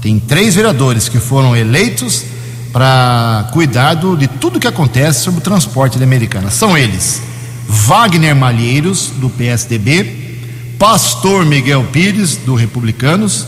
tem 0.00 0.18
três 0.18 0.54
vereadores 0.54 1.08
que 1.08 1.18
foram 1.18 1.56
eleitos 1.56 2.24
para 2.72 3.48
cuidado 3.52 4.16
de 4.16 4.28
tudo 4.28 4.60
que 4.60 4.66
acontece 4.66 5.24
sobre 5.24 5.40
o 5.40 5.42
transporte 5.42 5.98
da 5.98 6.04
Americana. 6.04 6.50
São 6.50 6.76
eles: 6.76 7.20
Wagner 7.68 8.34
Malheiros, 8.34 9.12
do 9.16 9.28
PSDB, 9.28 10.38
Pastor 10.78 11.44
Miguel 11.44 11.84
Pires, 11.92 12.36
do 12.36 12.54
Republicanos, 12.54 13.46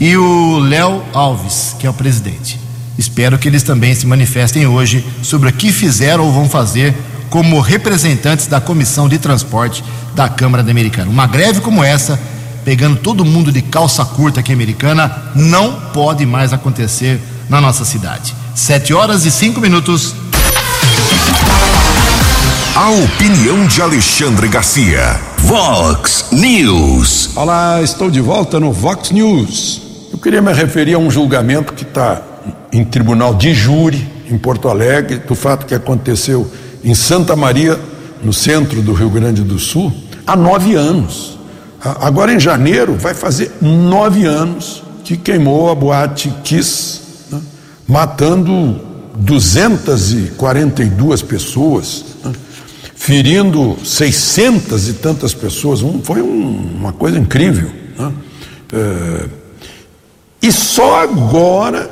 e 0.00 0.16
o 0.16 0.58
Léo 0.58 1.02
Alves, 1.12 1.76
que 1.78 1.86
é 1.86 1.90
o 1.90 1.94
presidente. 1.94 2.58
Espero 2.96 3.38
que 3.38 3.46
eles 3.46 3.62
também 3.62 3.94
se 3.94 4.06
manifestem 4.06 4.66
hoje 4.66 5.04
sobre 5.22 5.50
o 5.50 5.52
que 5.52 5.70
fizeram 5.70 6.24
ou 6.24 6.32
vão 6.32 6.48
fazer 6.48 6.94
como 7.30 7.60
representantes 7.60 8.46
da 8.46 8.60
Comissão 8.60 9.08
de 9.08 9.18
Transporte 9.18 9.84
da 10.14 10.28
Câmara 10.28 10.62
da 10.62 10.70
Americana. 10.70 11.10
Uma 11.10 11.26
greve 11.26 11.60
como 11.60 11.84
essa 11.84 12.18
pegando 12.68 12.96
todo 12.96 13.24
mundo 13.24 13.50
de 13.50 13.62
calça 13.62 14.04
curta 14.04 14.40
aqui 14.40 14.52
americana, 14.52 15.30
não 15.34 15.72
pode 15.94 16.26
mais 16.26 16.52
acontecer 16.52 17.18
na 17.48 17.62
nossa 17.62 17.82
cidade. 17.82 18.34
Sete 18.54 18.92
horas 18.92 19.24
e 19.24 19.30
cinco 19.30 19.58
minutos. 19.58 20.14
A 22.80 22.90
opinião 22.90 23.66
de 23.66 23.82
Alexandre 23.82 24.46
Garcia. 24.46 25.18
Vox 25.38 26.26
News. 26.30 27.36
Olá, 27.36 27.82
estou 27.82 28.08
de 28.08 28.20
volta 28.20 28.60
no 28.60 28.72
Vox 28.72 29.10
News. 29.10 29.82
Eu 30.12 30.18
queria 30.18 30.40
me 30.40 30.52
referir 30.52 30.94
a 30.94 30.98
um 30.98 31.10
julgamento 31.10 31.72
que 31.72 31.82
está 31.82 32.22
em 32.72 32.84
tribunal 32.84 33.34
de 33.34 33.52
júri 33.52 34.08
em 34.30 34.38
Porto 34.38 34.68
Alegre, 34.68 35.18
do 35.18 35.34
fato 35.34 35.66
que 35.66 35.74
aconteceu 35.74 36.48
em 36.84 36.94
Santa 36.94 37.34
Maria, 37.34 37.76
no 38.22 38.32
centro 38.32 38.80
do 38.80 38.92
Rio 38.92 39.10
Grande 39.10 39.42
do 39.42 39.58
Sul, 39.58 39.92
há 40.24 40.36
nove 40.36 40.76
anos. 40.76 41.36
Agora 41.82 42.32
em 42.32 42.38
janeiro 42.38 42.94
vai 42.94 43.12
fazer 43.12 43.50
nove 43.60 44.24
anos 44.24 44.84
que 45.02 45.16
queimou 45.16 45.68
a 45.68 45.74
boate 45.74 46.32
Kiss, 46.44 47.00
né? 47.28 47.40
matando 47.88 48.80
242 49.16 51.22
pessoas, 51.22 52.04
né? 52.22 52.30
Ferindo 52.98 53.78
600 53.84 54.88
e 54.88 54.94
tantas 54.94 55.32
pessoas. 55.32 55.82
Um, 55.82 56.02
foi 56.02 56.20
um, 56.20 56.74
uma 56.78 56.92
coisa 56.92 57.16
incrível. 57.16 57.70
Né? 57.96 58.12
É, 58.72 59.28
e 60.42 60.52
só 60.52 61.00
agora 61.00 61.88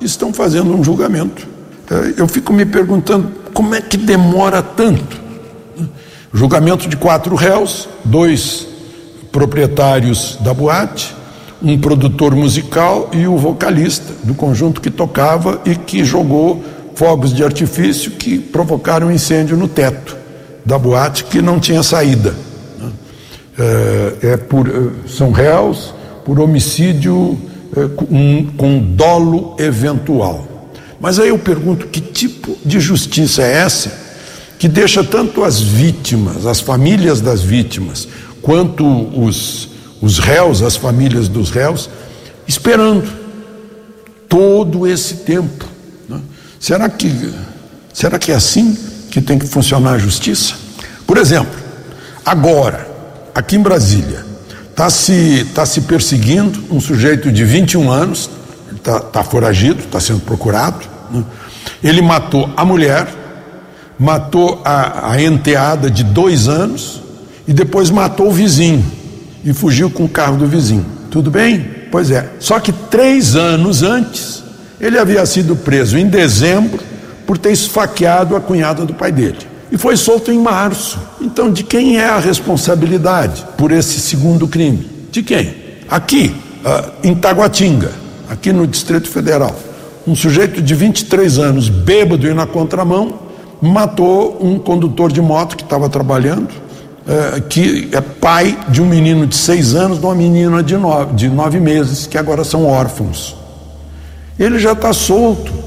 estão 0.00 0.32
fazendo 0.32 0.74
um 0.74 0.82
julgamento. 0.82 1.46
É, 1.90 2.20
eu 2.20 2.26
fico 2.26 2.52
me 2.54 2.64
perguntando 2.64 3.30
como 3.52 3.74
é 3.74 3.82
que 3.82 3.98
demora 3.98 4.62
tanto. 4.62 5.20
Né? 5.78 5.86
Julgamento 6.32 6.88
de 6.88 6.96
quatro 6.96 7.36
réus, 7.36 7.86
dois 8.02 8.66
proprietários 9.30 10.38
da 10.40 10.54
boate, 10.54 11.14
um 11.62 11.78
produtor 11.78 12.34
musical 12.34 13.10
e 13.12 13.26
o 13.26 13.36
vocalista 13.36 14.12
do 14.24 14.34
conjunto 14.34 14.80
que 14.80 14.90
tocava 14.90 15.60
e 15.66 15.76
que 15.76 16.02
jogou 16.02 16.64
fogos 16.94 17.32
de 17.32 17.44
artifício 17.44 18.12
que 18.12 18.38
provocaram 18.38 19.12
incêndio 19.12 19.54
no 19.56 19.68
teto 19.68 20.25
da 20.66 20.76
boate 20.76 21.24
que 21.24 21.40
não 21.40 21.60
tinha 21.60 21.82
saída. 21.82 22.34
Né? 22.76 22.90
É, 23.56 24.28
é 24.32 24.36
por, 24.36 24.68
é, 24.68 25.08
são 25.08 25.30
réus 25.30 25.94
por 26.24 26.40
homicídio 26.40 27.38
é, 27.74 27.86
com, 27.86 28.46
com 28.56 28.78
dolo 28.80 29.54
eventual. 29.60 30.68
Mas 31.00 31.20
aí 31.20 31.28
eu 31.28 31.38
pergunto: 31.38 31.86
que 31.86 32.00
tipo 32.00 32.58
de 32.64 32.80
justiça 32.80 33.42
é 33.42 33.52
essa 33.52 34.06
que 34.58 34.68
deixa 34.68 35.04
tanto 35.04 35.44
as 35.44 35.60
vítimas, 35.60 36.46
as 36.46 36.60
famílias 36.60 37.20
das 37.20 37.42
vítimas, 37.42 38.08
quanto 38.40 38.84
os, 38.84 39.68
os 40.00 40.18
réus, 40.18 40.62
as 40.62 40.76
famílias 40.76 41.28
dos 41.28 41.50
réus, 41.50 41.90
esperando 42.48 43.06
todo 44.26 44.86
esse 44.86 45.16
tempo. 45.16 45.66
Né? 46.08 46.20
Será, 46.58 46.88
que, 46.88 47.34
será 47.92 48.18
que 48.18 48.32
é 48.32 48.34
assim 48.34 48.76
que 49.16 49.20
tem 49.22 49.38
que 49.38 49.46
funcionar 49.46 49.94
a 49.94 49.98
justiça? 49.98 50.54
Por 51.06 51.16
exemplo, 51.16 51.58
agora, 52.22 52.86
aqui 53.34 53.56
em 53.56 53.62
Brasília, 53.62 54.22
está 54.70 54.90
se, 54.90 55.46
tá 55.54 55.64
se 55.64 55.80
perseguindo 55.80 56.62
um 56.70 56.78
sujeito 56.78 57.32
de 57.32 57.42
21 57.42 57.90
anos, 57.90 58.28
está 58.76 59.00
tá 59.00 59.24
foragido, 59.24 59.80
está 59.80 59.98
sendo 59.98 60.20
procurado. 60.20 60.80
Né? 61.10 61.24
Ele 61.82 62.02
matou 62.02 62.50
a 62.54 62.62
mulher, 62.62 63.08
matou 63.98 64.60
a, 64.62 65.12
a 65.12 65.22
enteada 65.22 65.90
de 65.90 66.04
dois 66.04 66.46
anos 66.46 67.00
e 67.48 67.54
depois 67.54 67.88
matou 67.88 68.28
o 68.28 68.32
vizinho 68.32 68.84
e 69.42 69.54
fugiu 69.54 69.88
com 69.88 70.04
o 70.04 70.08
carro 70.10 70.36
do 70.36 70.46
vizinho. 70.46 70.84
Tudo 71.10 71.30
bem? 71.30 71.86
Pois 71.90 72.10
é. 72.10 72.32
Só 72.38 72.60
que 72.60 72.70
três 72.70 73.34
anos 73.34 73.82
antes, 73.82 74.44
ele 74.78 74.98
havia 74.98 75.24
sido 75.24 75.56
preso 75.56 75.96
em 75.96 76.06
dezembro 76.06 76.95
por 77.26 77.36
ter 77.36 77.52
esfaqueado 77.52 78.36
a 78.36 78.40
cunhada 78.40 78.84
do 78.84 78.94
pai 78.94 79.10
dele. 79.10 79.38
E 79.70 79.76
foi 79.76 79.96
solto 79.96 80.30
em 80.30 80.38
março. 80.38 80.98
Então, 81.20 81.50
de 81.50 81.64
quem 81.64 81.98
é 81.98 82.08
a 82.08 82.18
responsabilidade 82.18 83.44
por 83.58 83.72
esse 83.72 84.00
segundo 84.00 84.46
crime? 84.46 84.88
De 85.10 85.22
quem? 85.22 85.54
Aqui, 85.88 86.34
uh, 86.64 86.92
em 87.02 87.14
Taguatinga, 87.14 87.90
aqui 88.28 88.52
no 88.52 88.66
Distrito 88.66 89.08
Federal. 89.08 89.54
Um 90.06 90.14
sujeito 90.14 90.62
de 90.62 90.74
23 90.74 91.38
anos, 91.38 91.68
bêbado 91.68 92.28
e 92.28 92.34
na 92.34 92.46
contramão, 92.46 93.18
matou 93.60 94.38
um 94.40 94.58
condutor 94.58 95.10
de 95.10 95.20
moto 95.20 95.56
que 95.56 95.64
estava 95.64 95.88
trabalhando, 95.88 96.48
uh, 96.50 97.42
que 97.48 97.88
é 97.92 98.00
pai 98.00 98.56
de 98.68 98.80
um 98.80 98.86
menino 98.86 99.26
de 99.26 99.34
seis 99.34 99.74
anos, 99.74 99.98
de 99.98 100.06
uma 100.06 100.14
menina 100.14 100.62
de 100.62 100.76
nove, 100.76 101.14
de 101.14 101.28
nove 101.28 101.58
meses, 101.58 102.06
que 102.06 102.16
agora 102.16 102.44
são 102.44 102.66
órfãos. 102.66 103.36
Ele 104.38 104.58
já 104.58 104.72
está 104.72 104.92
solto. 104.92 105.65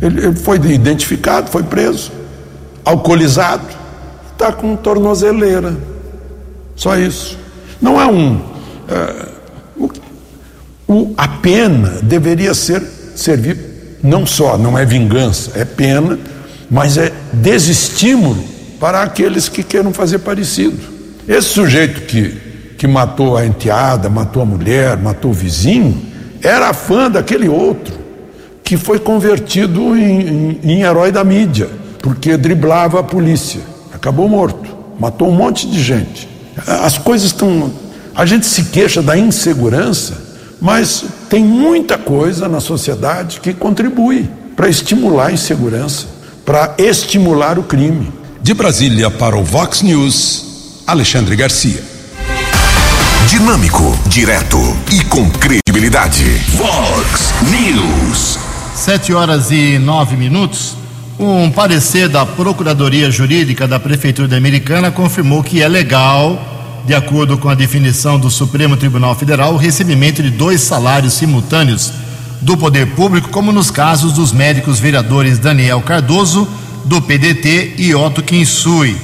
Ele, 0.00 0.26
ele 0.26 0.36
foi 0.36 0.56
identificado, 0.56 1.50
foi 1.50 1.62
preso 1.62 2.20
alcoolizado, 2.84 3.66
está 4.32 4.52
com 4.52 4.76
tornozeleira. 4.76 5.76
Só 6.74 6.96
isso. 6.96 7.38
Não 7.80 8.00
é 8.00 8.06
um. 8.06 8.40
É, 8.88 9.26
o, 10.88 11.14
a 11.16 11.28
pena 11.28 12.00
deveria 12.02 12.52
ser 12.52 12.82
servir, 13.14 13.98
não 14.02 14.26
só, 14.26 14.58
não 14.58 14.76
é 14.76 14.84
vingança, 14.84 15.52
é 15.54 15.64
pena, 15.64 16.18
mas 16.70 16.96
é 16.96 17.12
desestímulo 17.32 18.42
para 18.80 19.02
aqueles 19.02 19.48
que 19.48 19.62
queiram 19.62 19.92
fazer 19.92 20.18
parecido. 20.20 20.78
Esse 21.28 21.48
sujeito 21.48 22.02
que, 22.02 22.36
que 22.76 22.86
matou 22.88 23.36
a 23.36 23.46
enteada, 23.46 24.08
matou 24.08 24.42
a 24.42 24.46
mulher, 24.46 24.96
matou 24.96 25.30
o 25.30 25.34
vizinho, 25.34 26.02
era 26.42 26.72
fã 26.72 27.10
daquele 27.10 27.48
outro 27.48 27.99
que 28.70 28.76
foi 28.76 29.00
convertido 29.00 29.96
em, 29.96 30.20
em, 30.20 30.60
em 30.62 30.82
herói 30.82 31.10
da 31.10 31.24
mídia 31.24 31.68
porque 31.98 32.36
driblava 32.36 33.00
a 33.00 33.02
polícia. 33.02 33.60
Acabou 33.92 34.28
morto, 34.28 34.70
matou 34.96 35.28
um 35.28 35.34
monte 35.34 35.68
de 35.68 35.82
gente. 35.82 36.28
As 36.64 36.96
coisas 36.96 37.26
estão. 37.32 37.72
A 38.14 38.24
gente 38.24 38.46
se 38.46 38.66
queixa 38.66 39.02
da 39.02 39.18
insegurança, 39.18 40.22
mas 40.60 41.04
tem 41.28 41.42
muita 41.42 41.98
coisa 41.98 42.48
na 42.48 42.60
sociedade 42.60 43.40
que 43.40 43.52
contribui 43.52 44.30
para 44.54 44.68
estimular 44.68 45.26
a 45.26 45.32
insegurança, 45.32 46.06
para 46.46 46.76
estimular 46.78 47.58
o 47.58 47.64
crime. 47.64 48.12
De 48.40 48.54
Brasília 48.54 49.10
para 49.10 49.36
o 49.36 49.42
Vox 49.42 49.82
News, 49.82 50.84
Alexandre 50.86 51.34
Garcia. 51.34 51.82
Dinâmico, 53.26 53.98
direto 54.06 54.58
e 54.92 55.02
com 55.06 55.28
credibilidade. 55.28 56.24
Vox 56.56 57.34
News. 57.50 58.49
Sete 58.80 59.12
horas 59.12 59.50
e 59.50 59.78
nove 59.78 60.16
minutos. 60.16 60.74
Um 61.18 61.50
parecer 61.50 62.08
da 62.08 62.24
Procuradoria 62.24 63.10
Jurídica 63.10 63.68
da 63.68 63.78
Prefeitura 63.78 64.26
da 64.26 64.38
Americana 64.38 64.90
confirmou 64.90 65.42
que 65.42 65.60
é 65.60 65.68
legal, 65.68 66.82
de 66.86 66.94
acordo 66.94 67.36
com 67.36 67.50
a 67.50 67.54
definição 67.54 68.18
do 68.18 68.30
Supremo 68.30 68.78
Tribunal 68.78 69.14
Federal, 69.14 69.52
o 69.52 69.58
recebimento 69.58 70.22
de 70.22 70.30
dois 70.30 70.62
salários 70.62 71.12
simultâneos 71.12 71.92
do 72.40 72.56
poder 72.56 72.86
público, 72.94 73.28
como 73.28 73.52
nos 73.52 73.70
casos 73.70 74.14
dos 74.14 74.32
médicos 74.32 74.80
vereadores 74.80 75.38
Daniel 75.38 75.82
Cardoso, 75.82 76.48
do 76.86 77.02
PDT, 77.02 77.74
e 77.76 77.94
Otto 77.94 78.22
Kinsui. 78.22 78.96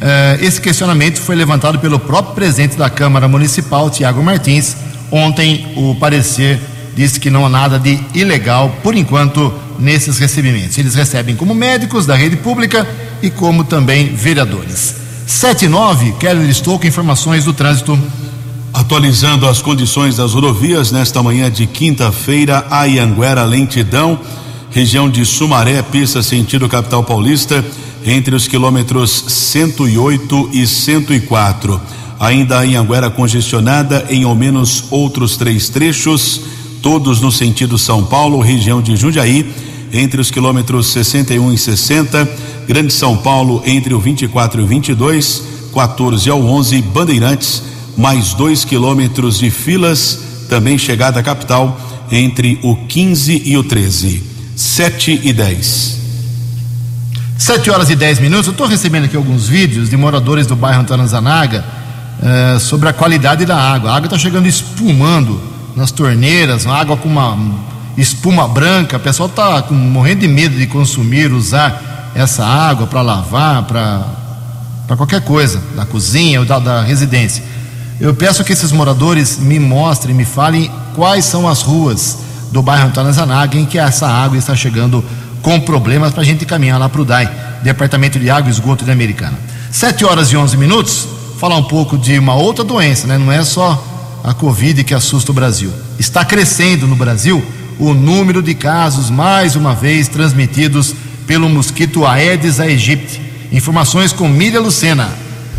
Eh, 0.00 0.38
esse 0.42 0.60
questionamento 0.60 1.20
foi 1.20 1.36
levantado 1.36 1.78
pelo 1.78 2.00
próprio 2.00 2.34
presidente 2.34 2.76
da 2.76 2.90
Câmara 2.90 3.28
Municipal, 3.28 3.88
Tiago 3.88 4.20
Martins. 4.20 4.76
Ontem, 5.12 5.72
o 5.76 5.94
parecer 5.94 6.58
disse 6.94 7.18
que 7.18 7.30
não 7.30 7.46
há 7.46 7.48
nada 7.48 7.78
de 7.78 7.98
ilegal, 8.14 8.76
por 8.82 8.94
enquanto, 8.96 9.52
nesses 9.78 10.18
recebimentos. 10.18 10.78
Eles 10.78 10.94
recebem 10.94 11.34
como 11.34 11.54
médicos 11.54 12.06
da 12.06 12.14
rede 12.14 12.36
pública 12.36 12.86
e 13.22 13.30
como 13.30 13.64
também 13.64 14.14
vereadores. 14.14 14.96
79, 15.26 16.12
Kelly 16.18 16.50
estou 16.50 16.78
com 16.78 16.86
informações 16.86 17.44
do 17.44 17.52
trânsito. 17.52 17.98
Atualizando 18.72 19.46
as 19.46 19.60
condições 19.60 20.16
das 20.16 20.32
rodovias 20.32 20.90
nesta 20.90 21.22
manhã 21.22 21.50
de 21.50 21.66
quinta-feira, 21.66 22.66
Ayanguera 22.70 23.44
Lentidão, 23.44 24.18
região 24.70 25.10
de 25.10 25.24
Sumaré, 25.26 25.82
pista 25.82 26.22
sentido 26.22 26.68
capital 26.68 27.04
paulista, 27.04 27.62
entre 28.04 28.34
os 28.34 28.48
quilômetros 28.48 29.24
108 29.28 30.50
e 30.52 30.66
104. 30.66 31.80
Ainda 32.18 32.58
a 32.58 32.62
Anhanguera 32.62 33.10
congestionada 33.10 34.06
em 34.08 34.24
ao 34.24 34.34
menos 34.34 34.84
outros 34.90 35.36
três 35.36 35.68
trechos 35.68 36.40
todos 36.82 37.20
no 37.20 37.30
sentido 37.30 37.78
São 37.78 38.04
Paulo, 38.04 38.40
região 38.40 38.82
de 38.82 38.96
Jundiaí, 38.96 39.48
entre 39.92 40.20
os 40.20 40.30
quilômetros 40.30 40.88
61 40.88 41.52
e 41.52 41.58
60, 41.58 42.28
Grande 42.66 42.92
São 42.92 43.16
Paulo 43.16 43.62
entre 43.64 43.94
o 43.94 44.00
24 44.00 44.60
e 44.60 44.64
o 44.64 44.66
22, 44.66 45.42
14 45.72 46.28
ao 46.28 46.42
11, 46.42 46.82
Bandeirantes, 46.82 47.62
mais 47.96 48.34
dois 48.34 48.64
quilômetros 48.64 49.38
de 49.38 49.48
filas, 49.48 50.18
também 50.48 50.76
chegada 50.76 51.20
à 51.20 51.22
capital, 51.22 51.80
entre 52.10 52.58
o 52.62 52.74
15 52.74 53.42
e 53.44 53.56
o 53.56 53.62
13, 53.62 54.22
7 54.56 55.20
e 55.22 55.32
10. 55.32 55.98
7 57.38 57.70
horas 57.70 57.90
e 57.90 57.96
10 57.96 58.20
minutos. 58.20 58.46
Eu 58.46 58.52
estou 58.52 58.66
recebendo 58.66 59.04
aqui 59.04 59.16
alguns 59.16 59.46
vídeos 59.46 59.88
de 59.88 59.96
moradores 59.96 60.46
do 60.46 60.54
bairro 60.56 60.82
Antônio 60.82 61.06
Zanaga 61.06 61.64
eh, 62.22 62.58
sobre 62.60 62.88
a 62.88 62.92
qualidade 62.92 63.44
da 63.44 63.56
água. 63.56 63.90
A 63.90 63.96
água 63.96 64.06
está 64.06 64.18
chegando 64.18 64.46
espumando 64.46 65.51
nas 65.74 65.90
torneiras, 65.90 66.66
água 66.66 66.96
com 66.96 67.08
uma 67.08 67.38
espuma 67.96 68.46
branca. 68.48 68.96
O 68.96 69.00
pessoal 69.00 69.28
está 69.28 69.64
morrendo 69.70 70.20
de 70.20 70.28
medo 70.28 70.56
de 70.56 70.66
consumir, 70.66 71.32
usar 71.32 72.12
essa 72.14 72.44
água 72.44 72.86
para 72.86 73.02
lavar, 73.02 73.64
para 73.64 74.96
qualquer 74.96 75.22
coisa, 75.22 75.62
da 75.74 75.84
cozinha 75.84 76.40
ou 76.40 76.46
da, 76.46 76.58
da 76.58 76.82
residência. 76.82 77.42
Eu 78.00 78.14
peço 78.14 78.42
que 78.44 78.52
esses 78.52 78.72
moradores 78.72 79.38
me 79.38 79.58
mostrem, 79.58 80.14
me 80.14 80.24
falem 80.24 80.70
quais 80.94 81.24
são 81.24 81.48
as 81.48 81.62
ruas 81.62 82.18
do 82.50 82.60
bairro 82.60 82.88
Antônio 82.88 83.12
Zanaga 83.12 83.56
em 83.56 83.64
que 83.64 83.78
essa 83.78 84.06
água 84.06 84.36
está 84.36 84.54
chegando 84.54 85.04
com 85.40 85.58
problemas 85.60 86.12
para 86.12 86.22
a 86.22 86.24
gente 86.24 86.44
caminhar 86.44 86.78
lá 86.78 86.88
para 86.88 87.00
o 87.00 87.04
DAI, 87.04 87.30
Departamento 87.62 88.18
de 88.18 88.28
Água 88.30 88.48
e 88.48 88.52
Esgoto 88.52 88.84
da 88.84 88.92
Americana. 88.92 89.38
7 89.70 90.04
horas 90.04 90.28
e 90.28 90.36
11 90.36 90.56
minutos, 90.56 91.08
falar 91.38 91.56
um 91.56 91.64
pouco 91.64 91.96
de 91.96 92.18
uma 92.18 92.34
outra 92.34 92.62
doença, 92.62 93.06
né? 93.06 93.16
Não 93.16 93.32
é 93.32 93.42
só 93.44 93.82
a 94.22 94.32
Covid 94.32 94.84
que 94.84 94.94
assusta 94.94 95.32
o 95.32 95.34
Brasil. 95.34 95.72
Está 95.98 96.24
crescendo 96.24 96.86
no 96.86 96.94
Brasil 96.94 97.42
o 97.78 97.92
número 97.94 98.42
de 98.42 98.54
casos, 98.54 99.10
mais 99.10 99.56
uma 99.56 99.74
vez, 99.74 100.08
transmitidos 100.08 100.94
pelo 101.26 101.48
mosquito 101.48 102.06
Aedes 102.06 102.60
aegypti. 102.60 103.20
Informações 103.50 104.12
com 104.12 104.28
Miriam 104.28 104.60
Lucena. 104.60 105.10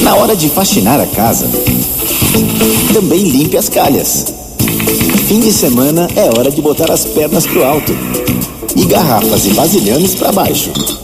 Na 0.00 0.16
hora 0.16 0.34
de 0.34 0.48
faxinar 0.48 1.00
a 1.00 1.06
casa, 1.06 1.46
também 2.92 3.22
limpe 3.22 3.56
as 3.56 3.68
calhas. 3.68 4.24
Fim 5.28 5.38
de 5.38 5.52
semana 5.52 6.08
é 6.16 6.24
hora 6.36 6.50
de 6.50 6.60
botar 6.60 6.90
as 6.90 7.04
pernas 7.04 7.46
pro 7.46 7.62
alto 7.62 7.92
e 8.74 8.84
garrafas 8.86 9.46
e 9.46 9.50
vasilhames 9.50 10.16
para 10.16 10.32
baixo. 10.32 10.99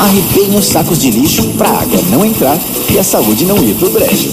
Amarre 0.00 0.22
bem 0.34 0.56
os 0.56 0.64
sacos 0.64 0.98
de 0.98 1.10
lixo 1.10 1.46
para 1.58 1.68
a 1.68 1.82
água 1.82 2.00
não 2.08 2.24
entrar 2.24 2.56
e 2.88 2.98
a 2.98 3.04
saúde 3.04 3.44
não 3.44 3.62
ir 3.62 3.74
pro 3.74 3.90
brejo. 3.90 4.30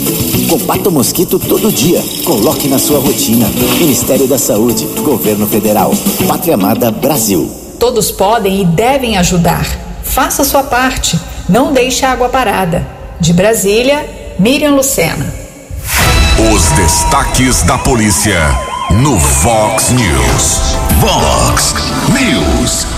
Combata 0.50 0.88
o 0.88 0.92
mosquito 0.94 1.38
todo 1.38 1.70
dia. 1.70 2.02
Coloque 2.24 2.70
na 2.70 2.80
sua 2.80 3.02
rotina. 3.02 3.46
Ministério 3.78 4.28
da 4.28 4.38
Saúde, 4.38 4.86
Governo 5.04 5.46
Federal, 5.46 5.92
Pátria 6.26 6.54
Amada 6.54 6.90
Brasil. 6.90 7.52
Todos 7.78 8.12
podem 8.12 8.62
e 8.62 8.66
devem 8.66 9.18
ajudar. 9.18 9.68
Faça 10.04 10.46
sua 10.46 10.64
parte. 10.64 11.20
Não 11.50 11.74
deixe 11.74 12.06
a 12.06 12.14
água 12.14 12.30
parada. 12.30 12.88
De 13.20 13.34
Brasília, 13.34 14.10
Miriam 14.40 14.74
Lucena. 14.74 15.34
Os 16.54 16.64
destaques 16.78 17.64
da 17.64 17.78
polícia 17.78 18.40
no 18.90 19.18
Vox 19.18 19.92
News. 19.92 20.62
Vox 21.02 21.76
News. 22.14 22.97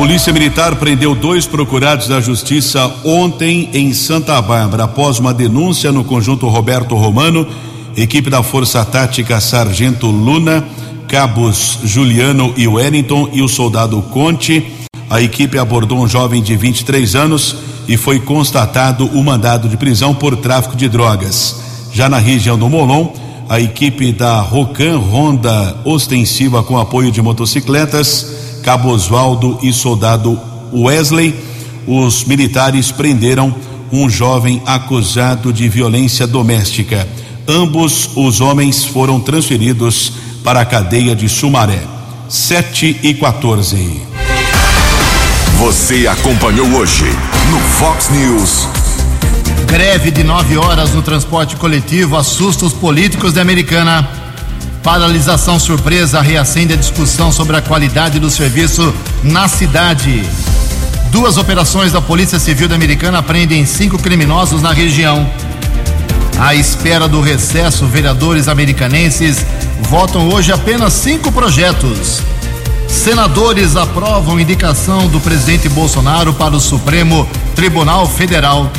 Polícia 0.00 0.32
Militar 0.32 0.76
prendeu 0.76 1.14
dois 1.14 1.44
procurados 1.44 2.08
da 2.08 2.22
Justiça 2.22 2.90
ontem 3.04 3.68
em 3.74 3.92
Santa 3.92 4.40
Bárbara, 4.40 4.84
após 4.84 5.18
uma 5.18 5.34
denúncia 5.34 5.92
no 5.92 6.02
conjunto 6.02 6.48
Roberto 6.48 6.94
Romano, 6.94 7.46
equipe 7.94 8.30
da 8.30 8.42
Força 8.42 8.82
Tática 8.82 9.38
Sargento 9.42 10.06
Luna, 10.06 10.66
cabos 11.06 11.80
Juliano 11.84 12.54
e 12.56 12.66
Wellington 12.66 13.28
e 13.30 13.42
o 13.42 13.46
soldado 13.46 14.00
Conte. 14.00 14.72
A 15.10 15.20
equipe 15.20 15.58
abordou 15.58 15.98
um 15.98 16.08
jovem 16.08 16.42
de 16.42 16.56
23 16.56 17.14
anos 17.14 17.56
e 17.86 17.98
foi 17.98 18.18
constatado 18.20 19.04
o 19.04 19.22
mandado 19.22 19.68
de 19.68 19.76
prisão 19.76 20.14
por 20.14 20.34
tráfico 20.34 20.76
de 20.76 20.88
drogas. 20.88 21.56
Já 21.92 22.08
na 22.08 22.18
região 22.18 22.58
do 22.58 22.70
Molon, 22.70 23.12
a 23.50 23.60
equipe 23.60 24.12
da 24.12 24.40
Rocan 24.40 24.96
Ronda 24.96 25.76
Ostensiva 25.84 26.62
com 26.62 26.78
apoio 26.78 27.12
de 27.12 27.20
motocicletas 27.20 28.39
Cabo 28.62 28.90
Oswaldo 28.90 29.58
e 29.62 29.72
soldado 29.72 30.38
Wesley, 30.72 31.34
os 31.86 32.24
militares 32.24 32.90
prenderam 32.92 33.54
um 33.92 34.08
jovem 34.08 34.62
acusado 34.66 35.52
de 35.52 35.68
violência 35.68 36.26
doméstica. 36.26 37.06
Ambos 37.48 38.10
os 38.14 38.40
homens 38.40 38.84
foram 38.84 39.18
transferidos 39.18 40.12
para 40.44 40.60
a 40.60 40.64
cadeia 40.64 41.16
de 41.16 41.28
Sumaré. 41.28 41.82
7 42.28 43.00
e 43.02 43.14
14. 43.14 44.02
Você 45.58 46.06
acompanhou 46.06 46.66
hoje 46.74 47.04
no 47.50 47.58
Fox 47.58 48.08
News. 48.08 48.68
Greve 49.66 50.10
de 50.10 50.22
nove 50.22 50.56
horas 50.56 50.92
no 50.94 51.02
transporte 51.02 51.56
coletivo 51.56 52.16
assusta 52.16 52.64
os 52.64 52.72
políticos 52.72 53.32
da 53.32 53.42
Americana. 53.42 54.19
Paralisação 54.82 55.58
surpresa 55.58 56.22
reacende 56.22 56.72
a 56.72 56.76
discussão 56.76 57.30
sobre 57.30 57.54
a 57.54 57.60
qualidade 57.60 58.18
do 58.18 58.30
serviço 58.30 58.94
na 59.22 59.46
cidade. 59.46 60.24
Duas 61.10 61.36
operações 61.36 61.92
da 61.92 62.00
Polícia 62.00 62.38
Civil 62.38 62.74
Americana 62.74 63.22
prendem 63.22 63.66
cinco 63.66 63.98
criminosos 63.98 64.62
na 64.62 64.72
região. 64.72 65.30
À 66.38 66.54
espera 66.54 67.06
do 67.06 67.20
recesso, 67.20 67.84
vereadores 67.84 68.48
americanenses 68.48 69.44
votam 69.82 70.30
hoje 70.30 70.50
apenas 70.50 70.94
cinco 70.94 71.30
projetos. 71.30 72.22
Senadores 72.88 73.76
aprovam 73.76 74.40
indicação 74.40 75.08
do 75.08 75.20
presidente 75.20 75.68
Bolsonaro 75.68 76.32
para 76.32 76.56
o 76.56 76.60
Supremo 76.60 77.28
Tribunal 77.54 78.06
Federal. 78.06 78.70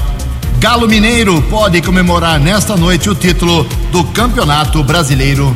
Galo 0.58 0.88
Mineiro 0.88 1.41
pode 1.43 1.80
comemorar 1.82 2.39
nesta 2.39 2.76
noite 2.76 3.08
o 3.08 3.16
título 3.16 3.68
do 3.91 4.04
Campeonato 4.06 4.84
Brasileiro. 4.84 5.56